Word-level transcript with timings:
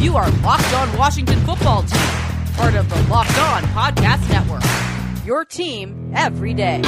You 0.00 0.16
are 0.16 0.30
Locked 0.42 0.72
On 0.74 0.98
Washington 0.98 1.40
Football 1.40 1.82
Team, 1.82 2.00
part 2.54 2.74
of 2.74 2.88
the 2.88 3.02
Locked 3.10 3.38
On 3.38 3.62
Podcast 3.64 4.28
Network. 4.30 4.62
Your 5.26 5.44
team 5.44 6.12
every 6.14 6.54
day. 6.54 6.82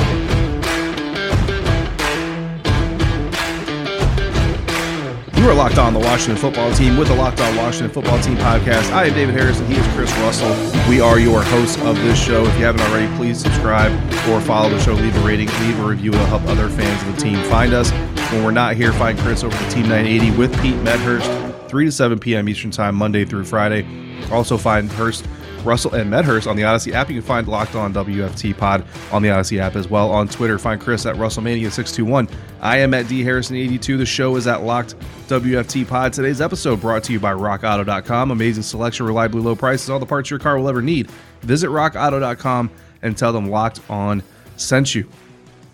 You 5.36 5.48
are 5.48 5.54
locked 5.54 5.78
on 5.78 5.94
the 5.94 6.00
Washington 6.00 6.36
football 6.36 6.72
team 6.74 6.98
with 6.98 7.08
the 7.08 7.14
Locked 7.14 7.40
On 7.40 7.56
Washington 7.56 7.90
football 7.90 8.20
team 8.20 8.36
podcast. 8.36 8.92
I 8.92 9.06
am 9.06 9.14
David 9.14 9.34
Harrison. 9.34 9.66
He 9.66 9.76
is 9.76 9.86
Chris 9.94 10.12
Russell. 10.18 10.50
We 10.90 11.00
are 11.00 11.18
your 11.18 11.42
hosts 11.42 11.80
of 11.82 11.96
this 11.96 12.22
show. 12.22 12.44
If 12.44 12.58
you 12.58 12.64
haven't 12.66 12.82
already, 12.82 13.12
please 13.16 13.40
subscribe 13.40 13.92
or 14.28 14.40
follow 14.40 14.68
the 14.68 14.80
show. 14.80 14.92
Leave 14.92 15.16
a 15.16 15.20
rating, 15.20 15.48
leave 15.60 15.80
a 15.80 15.84
review. 15.84 16.12
It'll 16.12 16.26
help 16.26 16.42
other 16.44 16.68
fans 16.68 17.02
of 17.08 17.16
the 17.16 17.22
team 17.22 17.42
find 17.44 17.72
us. 17.72 17.90
When 18.32 18.44
we're 18.44 18.50
not 18.50 18.76
here, 18.76 18.92
find 18.92 19.18
Chris 19.20 19.42
over 19.42 19.56
the 19.56 19.70
Team 19.70 19.84
980 19.84 20.36
with 20.36 20.60
Pete 20.60 20.76
Medhurst, 20.82 21.30
3 21.68 21.84
to 21.86 21.92
7 21.92 22.18
p.m. 22.18 22.48
Eastern 22.48 22.70
Time, 22.70 22.94
Monday 22.94 23.24
through 23.24 23.44
Friday. 23.44 23.86
Also 24.30 24.56
find 24.58 24.90
Hurst 24.90 25.26
Russell 25.64 25.94
and 25.94 26.10
Medhurst 26.10 26.46
on 26.46 26.56
the 26.56 26.64
Odyssey 26.64 26.94
app. 26.94 27.08
You 27.08 27.16
can 27.16 27.26
find 27.26 27.48
Locked 27.48 27.74
On 27.74 27.92
WFT 27.92 28.56
Pod 28.56 28.84
on 29.12 29.22
the 29.22 29.30
Odyssey 29.30 29.60
app 29.60 29.76
as 29.76 29.88
well. 29.88 30.10
On 30.10 30.28
Twitter, 30.28 30.58
find 30.58 30.80
Chris 30.80 31.06
at 31.06 31.16
Russellmania621. 31.16 32.32
I 32.60 32.78
am 32.78 32.94
at 32.94 33.08
D 33.08 33.22
Harrison82. 33.22 33.98
The 33.98 34.06
show 34.06 34.36
is 34.36 34.46
at 34.46 34.62
Locked 34.62 34.96
WFT 35.28 35.86
Pod. 35.86 36.12
Today's 36.12 36.40
episode 36.40 36.80
brought 36.80 37.04
to 37.04 37.12
you 37.12 37.20
by 37.20 37.32
RockAuto.com. 37.32 38.30
Amazing 38.30 38.62
selection, 38.62 39.06
reliably 39.06 39.40
low 39.40 39.56
prices, 39.56 39.90
all 39.90 39.98
the 39.98 40.06
parts 40.06 40.30
your 40.30 40.38
car 40.38 40.58
will 40.58 40.68
ever 40.68 40.82
need. 40.82 41.10
Visit 41.42 41.68
RockAuto.com 41.68 42.70
and 43.02 43.16
tell 43.16 43.32
them 43.32 43.50
Locked 43.50 43.80
On 43.90 44.22
sent 44.56 44.94
you. 44.94 45.08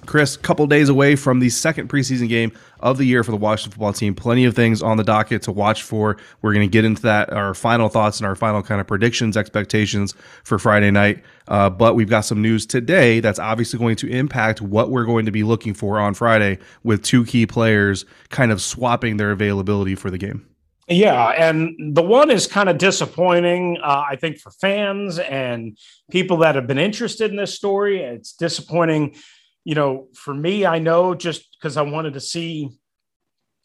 Chris, 0.07 0.37
a 0.37 0.39
couple 0.39 0.67
days 0.67 0.89
away 0.89 1.17
from 1.17 1.41
the 1.41 1.49
second 1.49 1.89
preseason 1.89 2.29
game 2.29 2.53
of 2.81 2.99
the 2.99 3.05
year 3.05 3.25
for 3.25 3.31
the 3.31 3.37
Washington 3.37 3.73
football 3.73 3.93
team. 3.93 4.15
Plenty 4.15 4.45
of 4.45 4.55
things 4.55 4.83
on 4.83 4.97
the 4.97 5.05
docket 5.05 5.43
to 5.43 5.53
watch 5.53 5.83
for. 5.83 6.17
We're 6.43 6.53
going 6.53 6.69
to 6.69 6.73
get 6.73 6.85
into 6.85 7.03
that, 7.03 7.33
our 7.33 7.55
final 7.55 7.89
thoughts 7.89 8.19
and 8.19 8.27
our 8.27 8.35
final 8.35 8.63
kind 8.63 8.81
of 8.81 8.87
predictions, 8.87 9.37
expectations 9.37 10.15
for 10.45 10.59
Friday 10.59 10.91
night. 10.91 11.25
Uh, 11.49 11.71
but 11.71 11.95
we've 11.95 12.09
got 12.09 12.23
some 12.23 12.41
news 12.41 12.67
today 12.67 13.21
that's 13.21 13.39
obviously 13.39 13.79
going 13.79 13.97
to 13.97 14.09
impact 14.09 14.61
what 14.61 14.91
we're 14.91 15.05
going 15.05 15.27
to 15.27 15.33
be 15.33 15.43
looking 15.43 15.75
for 15.75 15.99
on 15.99 16.15
Friday 16.15 16.59
with 16.83 17.03
two 17.03 17.25
key 17.25 17.47
players 17.47 18.05
kind 18.31 18.53
of 18.53 18.61
swapping 18.61 19.17
their 19.17 19.31
availability 19.31 19.95
for 19.95 20.11
the 20.11 20.19
game. 20.19 20.47
Yeah, 20.87 21.29
and 21.29 21.97
the 21.97 22.03
one 22.03 22.31
is 22.31 22.47
kind 22.47 22.69
of 22.69 22.77
disappointing, 22.77 23.79
uh, 23.83 24.05
I 24.11 24.17
think, 24.17 24.39
for 24.39 24.51
fans 24.51 25.19
and 25.19 25.79
people 26.11 26.39
that 26.39 26.57
have 26.57 26.67
been 26.67 26.79
interested 26.79 27.31
in 27.31 27.39
this 27.39 27.55
story. 27.55 28.03
It's 28.03 28.35
disappointing 28.35 29.15
you 29.65 29.75
know, 29.75 30.09
for 30.15 30.35
me, 30.35 30.67
I 30.67 30.79
know 30.79 31.15
just 31.15 31.57
because 31.59 31.77
I 31.77 31.83
wanted 31.83 32.15
to 32.15 32.21
see 32.21 32.71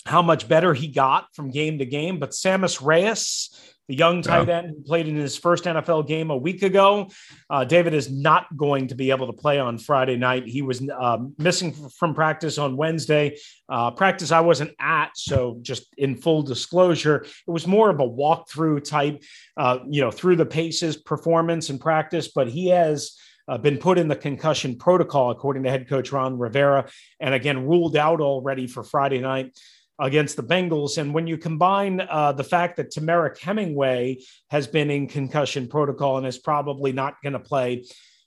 how 0.06 0.22
much 0.22 0.48
better 0.48 0.74
he 0.74 0.88
got 0.88 1.28
from 1.36 1.52
game 1.52 1.80
to 1.80 1.86
game. 1.86 2.20
But 2.20 2.32
Sammis 2.32 2.84
Reyes, 2.84 3.50
the 3.90 3.96
young 3.96 4.22
tight 4.22 4.48
yeah. 4.48 4.60
end 4.60 4.70
who 4.70 4.82
played 4.84 5.08
in 5.08 5.16
his 5.16 5.38
first 5.38 5.66
NFL 5.66 6.08
game 6.08 6.32
a 6.32 6.38
week 6.38 6.64
ago, 6.64 7.10
uh, 7.50 7.66
David 7.66 7.94
is 7.94 8.10
not 8.10 8.46
going 8.56 8.88
to 8.88 8.96
be 8.96 9.12
able 9.12 9.28
to 9.28 9.34
play 9.34 9.60
on 9.60 9.78
Friday 9.78 10.16
night. 10.16 10.48
He 10.48 10.62
was 10.62 10.82
uh, 10.90 11.18
missing 11.38 11.74
from 11.98 12.16
practice 12.16 12.58
on 12.58 12.78
Wednesday. 12.78 13.38
Uh, 13.68 13.92
practice 13.92 14.32
I 14.32 14.40
wasn't 14.40 14.72
at, 14.80 15.12
so 15.16 15.60
just 15.62 15.88
in 15.98 16.16
full 16.16 16.44
disclosure, 16.44 17.18
it 17.18 17.52
was 17.52 17.68
more 17.68 17.90
of 17.90 18.00
a 18.00 18.08
walkthrough 18.08 18.84
type, 18.84 19.22
uh, 19.58 19.80
you 19.90 20.02
know, 20.02 20.12
through 20.12 20.38
the 20.38 20.46
paces 20.46 20.96
performance 20.96 21.70
and 21.70 21.80
practice. 21.80 22.30
But 22.34 22.48
he 22.48 22.70
has 22.70 23.18
uh, 23.50 23.58
been 23.58 23.78
put 23.78 23.98
in 23.98 24.08
the 24.08 24.16
concussion 24.16 24.78
protocol, 24.78 25.32
according 25.32 25.64
to 25.64 25.70
head 25.70 25.90
coach 25.90 26.12
Ron 26.12 26.38
Rivera, 26.38 26.90
and 27.20 27.34
again 27.34 27.66
ruled 27.68 27.98
out 27.98 28.22
already 28.22 28.68
for 28.68 28.84
Friday 28.84 29.20
night 29.20 29.58
against 30.00 30.38
the 30.38 30.44
Bengals. 30.44 30.98
And 30.98 31.14
when 31.14 31.28
you 31.28 31.38
combine 31.38 32.02
uh, 32.10 32.32
the 32.32 32.44
fact 32.44 32.78
that 32.78 32.92
Temarrick 32.92 33.38
Hemingway 33.40 34.20
has 34.50 34.68
been 34.68 34.90
in 34.90 35.08
concussion 35.08 35.68
protocol 35.68 36.18
and 36.18 36.26
is 36.26 36.38
probably 36.38 36.94
not 36.94 37.16
going 37.22 37.34
to 37.34 37.40
play 37.40 37.86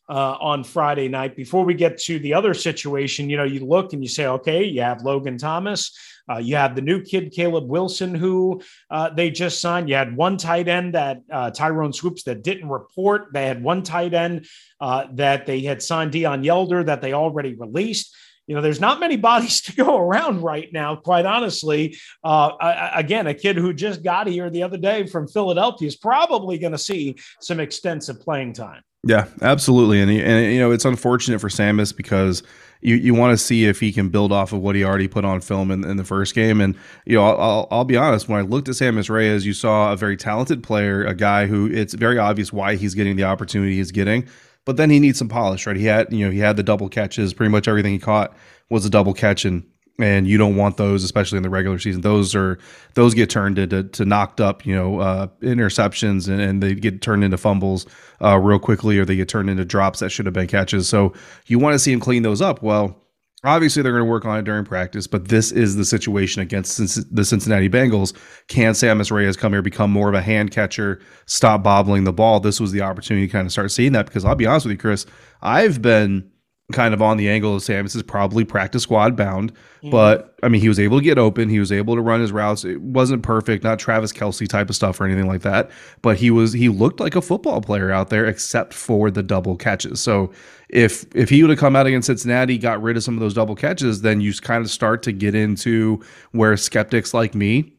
uh, 0.09 0.37
on 0.41 0.65
Friday 0.65 1.09
night, 1.09 1.37
before 1.37 1.65
we 1.65 1.75
get 1.75 1.99
to 1.99 2.19
the 2.19 2.35
other 2.35 2.55
situation, 2.55 3.31
you 3.31 3.37
know, 3.37 3.45
you 3.45 3.65
look 3.65 3.93
and 3.93 4.03
you 4.03 4.09
say, 4.09 4.27
okay, 4.27 4.65
you 4.65 4.83
have 4.83 5.03
Logan 5.03 5.39
Thomas. 5.39 5.97
Uh, 6.31 6.39
you 6.39 6.57
have 6.57 6.75
the 6.75 6.83
new 6.83 7.03
kid, 7.03 7.33
Caleb 7.33 7.69
Wilson, 7.69 8.15
who 8.15 8.63
uh, 8.91 9.11
they 9.11 9.31
just 9.31 9.61
signed. 9.61 9.89
You 9.89 9.97
had 9.97 10.17
one 10.17 10.37
tight 10.37 10.69
end 10.69 10.95
that 10.95 11.21
uh, 11.31 11.51
Tyrone 11.51 11.93
Swoopes 11.93 12.23
that 12.25 12.43
didn't 12.43 12.69
report. 12.69 13.33
They 13.33 13.47
had 13.47 13.63
one 13.63 13.83
tight 13.83 14.15
end 14.15 14.47
uh, 14.81 15.07
that 15.15 15.47
they 15.47 15.61
had 15.61 15.83
signed 15.83 16.13
Deon 16.13 16.45
Yelder 16.45 16.87
that 16.87 17.01
they 17.01 17.13
already 17.13 17.55
released. 17.55 18.15
You 18.47 18.57
know, 18.57 18.61
there's 18.61 18.81
not 18.81 19.01
many 19.01 19.17
bodies 19.17 19.61
to 19.63 19.75
go 19.75 19.99
around 19.99 20.43
right 20.43 20.73
now, 20.73 20.97
quite 20.97 21.27
honestly. 21.27 21.97
Uh, 22.23 22.49
I, 22.61 23.01
again, 23.01 23.27
a 23.27 23.35
kid 23.35 23.57
who 23.57 23.73
just 23.73 24.03
got 24.03 24.27
here 24.27 24.51
the 24.51 24.63
other 24.63 24.79
day 24.79 25.07
from 25.07 25.29
Philadelphia 25.29 25.89
is 25.89 25.97
probably 25.97 26.59
going 26.59 26.73
to 26.73 26.79
see 26.79 27.17
some 27.41 27.61
extensive 27.61 28.21
playing 28.21 28.53
time. 28.53 28.83
Yeah, 29.05 29.27
absolutely. 29.41 30.01
And, 30.01 30.11
and, 30.11 30.53
you 30.53 30.61
know, 30.61 30.71
it's 30.71 30.85
unfortunate 30.85 31.41
for 31.41 31.49
Sammis 31.49 31.97
because 31.97 32.43
you, 32.83 32.95
you 32.95 33.15
want 33.15 33.37
to 33.37 33.43
see 33.43 33.65
if 33.65 33.81
he 33.81 33.93
can 33.93 34.11
build 34.11 34.31
off 34.31 34.53
of 34.53 34.61
what 34.61 34.77
he 34.77 34.85
already 34.85 35.09
put 35.09 35.25
on 35.25 35.41
film 35.41 35.73
in, 35.73 35.85
in 35.85 35.97
the 35.97 36.05
first 36.05 36.35
game. 36.35 36.61
And, 36.61 36.77
you 37.05 37.17
know, 37.17 37.25
I'll, 37.25 37.67
I'll, 37.71 37.85
be 37.85 37.97
honest, 37.97 38.29
when 38.29 38.39
I 38.39 38.43
looked 38.43 38.69
at 38.69 38.77
Sammis 38.77 39.11
Reyes, 39.11 39.45
you 39.45 39.55
saw 39.55 39.93
a 39.93 39.97
very 39.97 40.17
talented 40.17 40.63
player, 40.63 41.05
a 41.05 41.15
guy 41.15 41.47
who 41.47 41.67
it's 41.67 41.95
very 41.95 42.19
obvious 42.19 42.53
why 42.53 42.77
he's 42.77 42.95
getting 42.95 43.17
the 43.17 43.25
opportunity 43.25 43.75
he's 43.75 43.91
getting. 43.91 44.29
But 44.65 44.77
then 44.77 44.91
he 44.91 45.01
needs 45.01 45.19
some 45.19 45.29
polish, 45.29 45.67
right? 45.67 45.77
He 45.77 45.87
had, 45.87 46.13
you 46.13 46.25
know, 46.25 46.31
he 46.31 46.39
had 46.39 46.57
the 46.57 46.63
double 46.63 46.89
catches. 46.89 47.35
Pretty 47.35 47.51
much 47.51 47.67
everything 47.67 47.93
he 47.93 47.99
caught 47.99 48.37
was 48.71 48.87
a 48.87 48.91
double 48.91 49.15
catch. 49.15 49.45
And 49.45 49.65
and 49.99 50.27
you 50.27 50.39
don't 50.39 50.57
want 50.57 50.77
those, 50.77 51.05
especially 51.05 51.37
in 51.37 51.43
the 51.43 51.51
regular 51.51 51.79
season. 51.79 52.01
Those 52.01 52.35
are 52.35 52.59
those 52.95 53.15
get 53.15 53.31
turned 53.31 53.59
into 53.59 53.85
to 53.85 54.05
knocked 54.05 54.41
up, 54.41 54.65
you 54.65 54.75
know, 54.75 55.01
uh, 55.01 55.27
interceptions, 55.43 56.29
and, 56.29 56.41
and, 56.41 56.63
they 56.63 56.75
get 56.75 57.03
turned 57.03 57.25
into 57.25 57.37
fumbles 57.37 57.87
uh, 58.23 58.39
real 58.39 58.59
quickly, 58.59 58.99
or 58.99 59.05
they 59.05 59.17
get 59.17 59.29
turned 59.29 59.51
into 59.51 59.65
drops 59.65 60.01
that 60.01 60.11
should 60.11 60.27
have 60.27 60.35
been 60.35 60.47
catches. 60.47 60.89
So 60.89 61.13
you 61.47 61.59
want 61.59 61.75
to 61.75 61.79
see 61.79 61.93
him 61.93 62.01
clean 62.01 62.23
those 62.23 62.41
up. 62.41 62.63
Well, 62.63 63.03
obviously 63.45 63.83
they're 63.83 63.93
going 63.93 64.05
to 64.05 64.11
work 64.11 64.25
on 64.25 64.39
it 64.39 64.45
during 64.45 64.65
practice, 64.65 65.07
but 65.07 65.29
this 65.29 65.53
is 65.53 65.77
the 65.77 65.85
situation 65.85 66.43
against 66.43 66.79
the 67.15 67.25
Cincinnati 67.25 67.69
Bengals. 67.69 68.17
Can 68.49 68.73
Sammis 68.73 69.11
Reyes 69.11 69.37
come 69.37 69.53
here, 69.53 69.63
become 69.63 69.91
more 69.91 70.09
of 70.09 70.15
a 70.15 70.23
hand 70.23 70.51
catcher, 70.51 71.01
stop 71.27 71.63
bobbling 71.63 72.05
the 72.05 72.13
ball? 72.13 72.41
This 72.41 72.61
was 72.61 72.73
the 72.73 72.83
opportunity 72.83 73.27
to 73.27 73.33
kind 73.33 73.47
of 73.47 73.53
start 73.53 73.71
seeing 73.71 73.93
that 73.93 74.07
because 74.07 74.25
I'll 74.25 74.35
be 74.35 74.47
honest 74.47 74.67
with 74.67 74.73
you, 74.73 74.79
Chris, 74.79 75.07
I've 75.43 75.83
been 75.83 76.31
kind 76.73 76.95
of 76.95 77.03
on 77.03 77.17
the 77.17 77.29
angle 77.29 77.55
of 77.55 77.63
Sammis 77.63 77.95
is 77.95 78.03
probably 78.03 78.45
practice 78.45 78.83
squad 78.83 79.17
bound. 79.17 79.53
Mm-hmm. 79.53 79.91
But 79.91 80.37
I 80.43 80.49
mean, 80.49 80.61
he 80.61 80.69
was 80.69 80.81
able 80.81 80.99
to 80.99 81.05
get 81.05 81.19
open. 81.19 81.49
He 81.49 81.59
was 81.59 81.71
able 81.71 81.95
to 81.95 82.01
run 82.01 82.21
his 82.21 82.33
routes. 82.33 82.65
It 82.65 82.81
wasn't 82.81 83.23
perfect, 83.23 83.65
not 83.65 83.79
Travis 83.79 84.13
Kelce 84.13 84.49
type 84.49 84.69
of 84.69 84.77
stuff 84.77 85.01
or 85.01 85.05
anything 85.05 85.27
like 85.27 85.43
that. 85.43 85.71
But 86.03 86.17
he 86.17 86.31
was 86.31 86.53
he 86.53 86.69
looked 86.69 87.01
like 87.01 87.15
a 87.15 87.23
football 87.23 87.61
player 87.61 87.91
out 87.91 88.11
there, 88.11 88.27
except 88.27 88.75
for 88.75 89.11
the 89.11 89.23
double 89.23 89.57
catches. 89.57 90.01
So 90.01 90.33
if 90.69 91.05
if 91.15 91.29
he 91.29 91.43
would 91.43 91.51
have 91.51 91.59
come 91.59 91.77
out 91.77 91.87
against 91.87 92.07
Cincinnati, 92.07 92.59
got 92.59 92.83
rid 92.83 92.97
of 92.97 93.05
some 93.05 93.15
of 93.15 93.21
those 93.21 93.35
double 93.35 93.55
catches, 93.55 94.01
then 94.01 94.21
you 94.21 94.33
kind 94.35 94.65
of 94.65 94.71
start 94.71 95.03
to 95.05 95.13
get 95.13 95.35
into 95.35 96.03
where 96.33 96.57
skeptics 96.57 97.13
like 97.13 97.35
me 97.35 97.73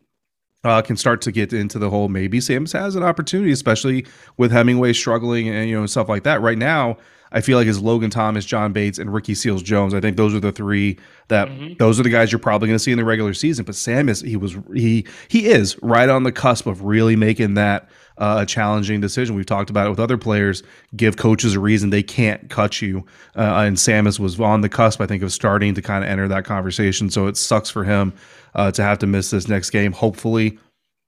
uh, 0.63 0.81
can 0.81 0.95
start 0.95 1.21
to 1.21 1.31
get 1.31 1.51
into 1.51 1.77
the 1.77 1.89
whole 1.89 2.07
maybe 2.09 2.39
Sammis 2.39 2.73
has 2.73 2.95
an 2.95 3.03
opportunity, 3.03 3.51
especially 3.51 4.05
with 4.37 4.51
Hemingway 4.51 4.93
struggling 4.93 5.49
and 5.49 5.69
you 5.69 5.79
know 5.79 5.85
stuff 5.85 6.09
like 6.09 6.23
that. 6.23 6.41
Right 6.41 6.57
now, 6.57 6.97
I 7.33 7.41
feel 7.41 7.57
like 7.57 7.67
is 7.67 7.81
Logan 7.81 8.11
Thomas, 8.11 8.45
John 8.45 8.71
Bates, 8.71 8.99
and 8.99 9.11
Ricky 9.11 9.33
Seals 9.35 9.63
Jones. 9.63 9.93
I 9.93 9.99
think 9.99 10.17
those 10.17 10.33
are 10.35 10.39
the 10.39 10.51
three 10.51 10.97
that 11.27 11.47
mm-hmm. 11.47 11.73
those 11.79 11.99
are 11.99 12.03
the 12.03 12.09
guys 12.09 12.31
you're 12.31 12.39
probably 12.39 12.67
going 12.67 12.77
to 12.77 12.83
see 12.83 12.91
in 12.91 12.97
the 12.97 13.03
regular 13.05 13.33
season. 13.33 13.65
But 13.65 13.75
Sammis 13.75 14.25
he 14.25 14.37
was 14.37 14.55
he 14.73 15.05
he 15.27 15.47
is 15.47 15.77
right 15.81 16.09
on 16.09 16.23
the 16.23 16.31
cusp 16.31 16.67
of 16.67 16.83
really 16.83 17.15
making 17.15 17.55
that 17.55 17.89
uh, 18.17 18.39
a 18.41 18.45
challenging 18.45 19.01
decision. 19.01 19.35
We've 19.35 19.45
talked 19.45 19.69
about 19.69 19.87
it 19.87 19.89
with 19.89 19.99
other 19.99 20.17
players. 20.17 20.63
Give 20.95 21.17
coaches 21.17 21.55
a 21.55 21.59
reason 21.59 21.89
they 21.89 22.03
can't 22.03 22.49
cut 22.49 22.81
you, 22.81 23.05
uh, 23.35 23.63
and 23.65 23.77
Sammis 23.77 24.19
was 24.19 24.39
on 24.39 24.61
the 24.61 24.69
cusp, 24.69 25.01
I 25.01 25.07
think, 25.07 25.23
of 25.23 25.33
starting 25.33 25.73
to 25.73 25.81
kind 25.81 26.03
of 26.03 26.09
enter 26.09 26.27
that 26.27 26.45
conversation. 26.45 27.09
So 27.09 27.27
it 27.27 27.37
sucks 27.37 27.69
for 27.69 27.83
him 27.83 28.13
uh, 28.53 28.71
to 28.71 28.83
have 28.83 28.99
to 28.99 29.07
miss 29.07 29.31
this 29.31 29.47
next 29.47 29.71
game. 29.71 29.91
Hopefully, 29.91 30.59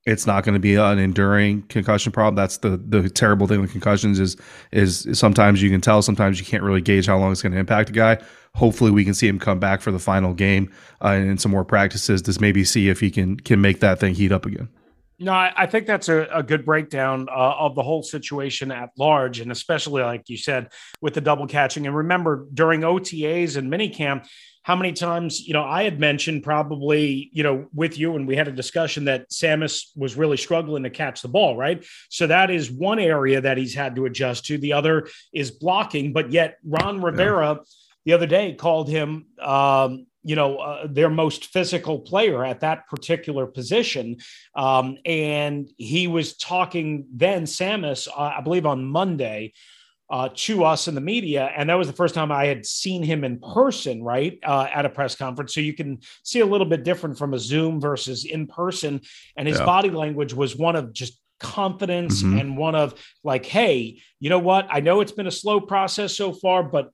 it's 0.05 0.27
not 0.27 0.43
going 0.43 0.53
to 0.53 0.59
be 0.59 0.75
an 0.75 0.99
enduring 0.99 1.63
concussion 1.63 2.11
problem. 2.11 2.35
That's 2.35 2.57
the 2.57 2.77
the 2.77 3.09
terrible 3.09 3.47
thing 3.47 3.61
with 3.61 3.71
concussions 3.71 4.19
is 4.19 4.37
is 4.71 5.07
sometimes 5.13 5.61
you 5.61 5.69
can 5.69 5.81
tell, 5.81 6.01
sometimes 6.01 6.39
you 6.39 6.45
can't 6.45 6.63
really 6.63 6.81
gauge 6.81 7.07
how 7.07 7.17
long 7.17 7.31
it's 7.31 7.41
going 7.41 7.53
to 7.53 7.59
impact 7.59 7.89
a 7.89 7.93
guy. 7.93 8.19
Hopefully, 8.53 8.91
we 8.91 9.03
can 9.03 9.13
see 9.13 9.27
him 9.27 9.39
come 9.39 9.59
back 9.59 9.81
for 9.81 9.91
the 9.91 9.99
final 9.99 10.33
game 10.33 10.71
uh, 11.01 11.07
and 11.07 11.41
some 11.41 11.51
more 11.51 11.65
practices 11.65 12.21
to 12.23 12.37
maybe 12.39 12.63
see 12.63 12.89
if 12.89 12.99
he 12.99 13.09
can 13.09 13.37
can 13.37 13.61
make 13.61 13.79
that 13.79 13.99
thing 13.99 14.13
heat 14.13 14.31
up 14.31 14.45
again. 14.45 14.69
No, 15.17 15.31
I, 15.31 15.53
I 15.55 15.65
think 15.65 15.87
that's 15.87 16.09
a, 16.09 16.27
a 16.31 16.43
good 16.43 16.65
breakdown 16.65 17.27
uh, 17.29 17.55
of 17.57 17.73
the 17.73 17.81
whole 17.81 18.03
situation 18.03 18.71
at 18.71 18.89
large, 18.97 19.39
and 19.39 19.51
especially 19.51 20.03
like 20.03 20.29
you 20.29 20.37
said 20.37 20.71
with 21.01 21.13
the 21.13 21.21
double 21.21 21.47
catching. 21.47 21.87
And 21.87 21.95
remember, 21.95 22.45
during 22.53 22.81
OTAs 22.81 23.55
and 23.55 23.71
minicamp, 23.71 24.27
how 24.65 24.75
many 24.75 24.93
times 24.93 25.47
you 25.47 25.53
know 25.53 25.63
I 25.63 25.83
had 25.83 25.99
mentioned 25.99 26.41
probably 26.41 27.29
you 27.31 27.43
know 27.43 27.67
with 27.71 27.99
you, 27.99 28.15
and 28.15 28.27
we 28.27 28.35
had 28.35 28.47
a 28.47 28.51
discussion 28.51 29.05
that 29.05 29.29
Sammis 29.29 29.91
was 29.95 30.17
really 30.17 30.37
struggling 30.37 30.81
to 30.83 30.89
catch 30.89 31.21
the 31.21 31.27
ball, 31.27 31.55
right? 31.55 31.85
So 32.09 32.25
that 32.25 32.49
is 32.49 32.71
one 32.71 32.97
area 32.97 33.39
that 33.41 33.57
he's 33.57 33.75
had 33.75 33.95
to 33.95 34.05
adjust 34.05 34.45
to. 34.45 34.57
The 34.57 34.73
other 34.73 35.07
is 35.31 35.51
blocking, 35.51 36.13
but 36.13 36.31
yet 36.31 36.57
Ron 36.65 37.01
Rivera. 37.01 37.53
Yeah. 37.53 37.61
The 38.05 38.13
other 38.13 38.27
day 38.27 38.53
called 38.53 38.87
him 38.87 39.25
um, 39.39 40.05
you 40.25 40.35
know, 40.35 40.57
uh, 40.57 40.87
their 40.89 41.09
most 41.09 41.45
physical 41.45 41.99
player 41.99 42.43
at 42.43 42.61
that 42.61 42.87
particular 42.87 43.45
position. 43.45 44.17
Um, 44.55 44.97
and 45.05 45.69
he 45.77 46.07
was 46.07 46.35
talking 46.35 47.05
then, 47.13 47.43
Sammis, 47.45 48.07
uh, 48.07 48.33
I 48.37 48.41
believe 48.41 48.65
on 48.65 48.85
Monday, 48.85 49.53
uh, 50.09 50.29
to 50.35 50.63
us 50.63 50.87
in 50.87 50.95
the 50.95 51.01
media. 51.01 51.51
And 51.55 51.69
that 51.69 51.75
was 51.75 51.87
the 51.87 51.93
first 51.93 52.13
time 52.13 52.31
I 52.31 52.45
had 52.45 52.65
seen 52.65 53.03
him 53.03 53.23
in 53.23 53.39
person, 53.39 54.03
right, 54.03 54.37
uh, 54.43 54.67
at 54.73 54.85
a 54.85 54.89
press 54.89 55.15
conference. 55.15 55.53
So 55.53 55.61
you 55.61 55.73
can 55.73 55.99
see 56.23 56.41
a 56.41 56.45
little 56.45 56.67
bit 56.67 56.83
different 56.83 57.17
from 57.17 57.33
a 57.33 57.39
Zoom 57.39 57.81
versus 57.81 58.25
in 58.25 58.47
person. 58.47 59.01
And 59.35 59.47
his 59.47 59.59
yeah. 59.59 59.65
body 59.65 59.89
language 59.89 60.33
was 60.33 60.55
one 60.55 60.75
of 60.75 60.93
just 60.93 61.19
confidence 61.39 62.23
mm-hmm. 62.23 62.37
and 62.39 62.57
one 62.57 62.75
of 62.75 62.93
like, 63.23 63.45
hey, 63.45 64.01
you 64.19 64.29
know 64.29 64.39
what? 64.39 64.67
I 64.69 64.79
know 64.79 65.01
it's 65.01 65.11
been 65.11 65.27
a 65.27 65.31
slow 65.31 65.59
process 65.59 66.15
so 66.15 66.33
far, 66.33 66.63
but 66.63 66.91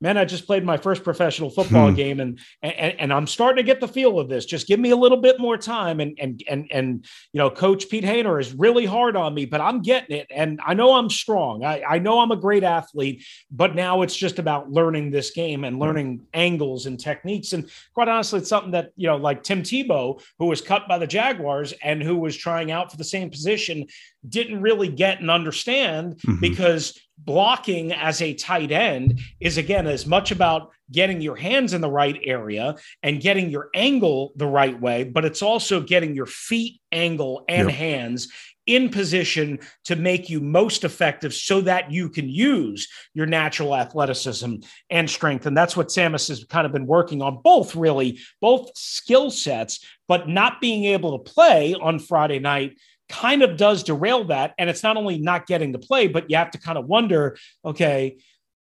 man, 0.00 0.16
I 0.16 0.24
just 0.24 0.46
played 0.46 0.64
my 0.64 0.76
first 0.76 1.02
professional 1.02 1.50
football 1.50 1.88
hmm. 1.88 1.94
game 1.94 2.20
and, 2.20 2.38
and 2.62 2.94
and 2.98 3.12
I'm 3.12 3.26
starting 3.26 3.56
to 3.56 3.62
get 3.62 3.80
the 3.80 3.88
feel 3.88 4.18
of 4.18 4.28
this. 4.28 4.46
Just 4.46 4.66
give 4.66 4.78
me 4.78 4.90
a 4.90 4.96
little 4.96 5.20
bit 5.20 5.40
more 5.40 5.56
time. 5.56 6.00
And 6.00 6.18
and 6.20 6.42
and 6.48 6.68
and 6.70 7.04
you 7.32 7.38
know, 7.38 7.50
Coach 7.50 7.88
Pete 7.88 8.04
Hoener 8.04 8.40
is 8.40 8.54
really 8.54 8.86
hard 8.86 9.16
on 9.16 9.34
me, 9.34 9.46
but 9.46 9.60
I'm 9.60 9.82
getting 9.82 10.16
it. 10.16 10.26
And 10.30 10.60
I 10.64 10.74
know 10.74 10.94
I'm 10.94 11.10
strong. 11.10 11.64
I, 11.64 11.82
I 11.82 11.98
know 11.98 12.20
I'm 12.20 12.30
a 12.30 12.36
great 12.36 12.64
athlete, 12.64 13.24
but 13.50 13.74
now 13.74 14.02
it's 14.02 14.16
just 14.16 14.38
about 14.38 14.70
learning 14.70 15.10
this 15.10 15.30
game 15.30 15.64
and 15.64 15.78
learning 15.78 16.26
angles 16.34 16.86
and 16.86 16.98
techniques. 16.98 17.52
And 17.52 17.68
quite 17.94 18.08
honestly, 18.08 18.40
it's 18.40 18.48
something 18.48 18.72
that, 18.72 18.90
you 18.96 19.08
know, 19.08 19.16
like 19.16 19.42
Tim 19.42 19.62
Tebow, 19.62 20.22
who 20.38 20.46
was 20.46 20.60
cut 20.60 20.88
by 20.88 20.98
the 20.98 21.06
Jaguars 21.06 21.72
and 21.82 22.02
who 22.02 22.16
was 22.16 22.36
trying 22.36 22.70
out 22.70 22.90
for 22.90 22.96
the 22.96 23.04
same 23.04 23.30
position, 23.30 23.86
didn't 24.28 24.60
really 24.60 24.88
get 24.88 25.20
and 25.20 25.30
understand 25.30 26.16
mm-hmm. 26.16 26.40
because 26.40 26.98
blocking 27.24 27.92
as 27.92 28.22
a 28.22 28.34
tight 28.34 28.72
end 28.72 29.20
is 29.40 29.58
again 29.58 29.86
as 29.86 30.06
much 30.06 30.30
about 30.30 30.70
getting 30.90 31.20
your 31.20 31.36
hands 31.36 31.74
in 31.74 31.80
the 31.80 31.90
right 31.90 32.18
area 32.24 32.74
and 33.02 33.20
getting 33.20 33.50
your 33.50 33.68
angle 33.74 34.32
the 34.36 34.46
right 34.46 34.80
way, 34.80 35.04
but 35.04 35.24
it's 35.24 35.42
also 35.42 35.80
getting 35.80 36.14
your 36.14 36.26
feet 36.26 36.80
angle 36.92 37.44
and 37.48 37.68
yep. 37.68 37.76
hands 37.76 38.28
in 38.66 38.90
position 38.90 39.58
to 39.84 39.96
make 39.96 40.28
you 40.28 40.40
most 40.40 40.84
effective 40.84 41.32
so 41.32 41.60
that 41.62 41.90
you 41.90 42.08
can 42.08 42.28
use 42.28 42.86
your 43.14 43.24
natural 43.24 43.74
athleticism 43.74 44.56
and 44.90 45.08
strength. 45.08 45.46
And 45.46 45.56
that's 45.56 45.76
what 45.76 45.88
Sammis 45.88 46.28
has 46.28 46.44
kind 46.44 46.66
of 46.66 46.72
been 46.72 46.86
working 46.86 47.22
on, 47.22 47.40
both 47.42 47.74
really, 47.74 48.20
both 48.42 48.70
skill 48.76 49.30
sets, 49.30 49.84
but 50.06 50.28
not 50.28 50.60
being 50.60 50.84
able 50.84 51.18
to 51.18 51.32
play 51.32 51.74
on 51.74 51.98
Friday 51.98 52.38
night 52.38 52.76
kind 53.08 53.42
of 53.42 53.56
does 53.56 53.82
derail 53.82 54.24
that. 54.24 54.54
And 54.58 54.68
it's 54.70 54.82
not 54.82 54.96
only 54.96 55.18
not 55.18 55.46
getting 55.46 55.72
to 55.72 55.78
play, 55.78 56.08
but 56.08 56.30
you 56.30 56.36
have 56.36 56.50
to 56.52 56.58
kind 56.58 56.78
of 56.78 56.86
wonder 56.86 57.36
okay, 57.64 58.18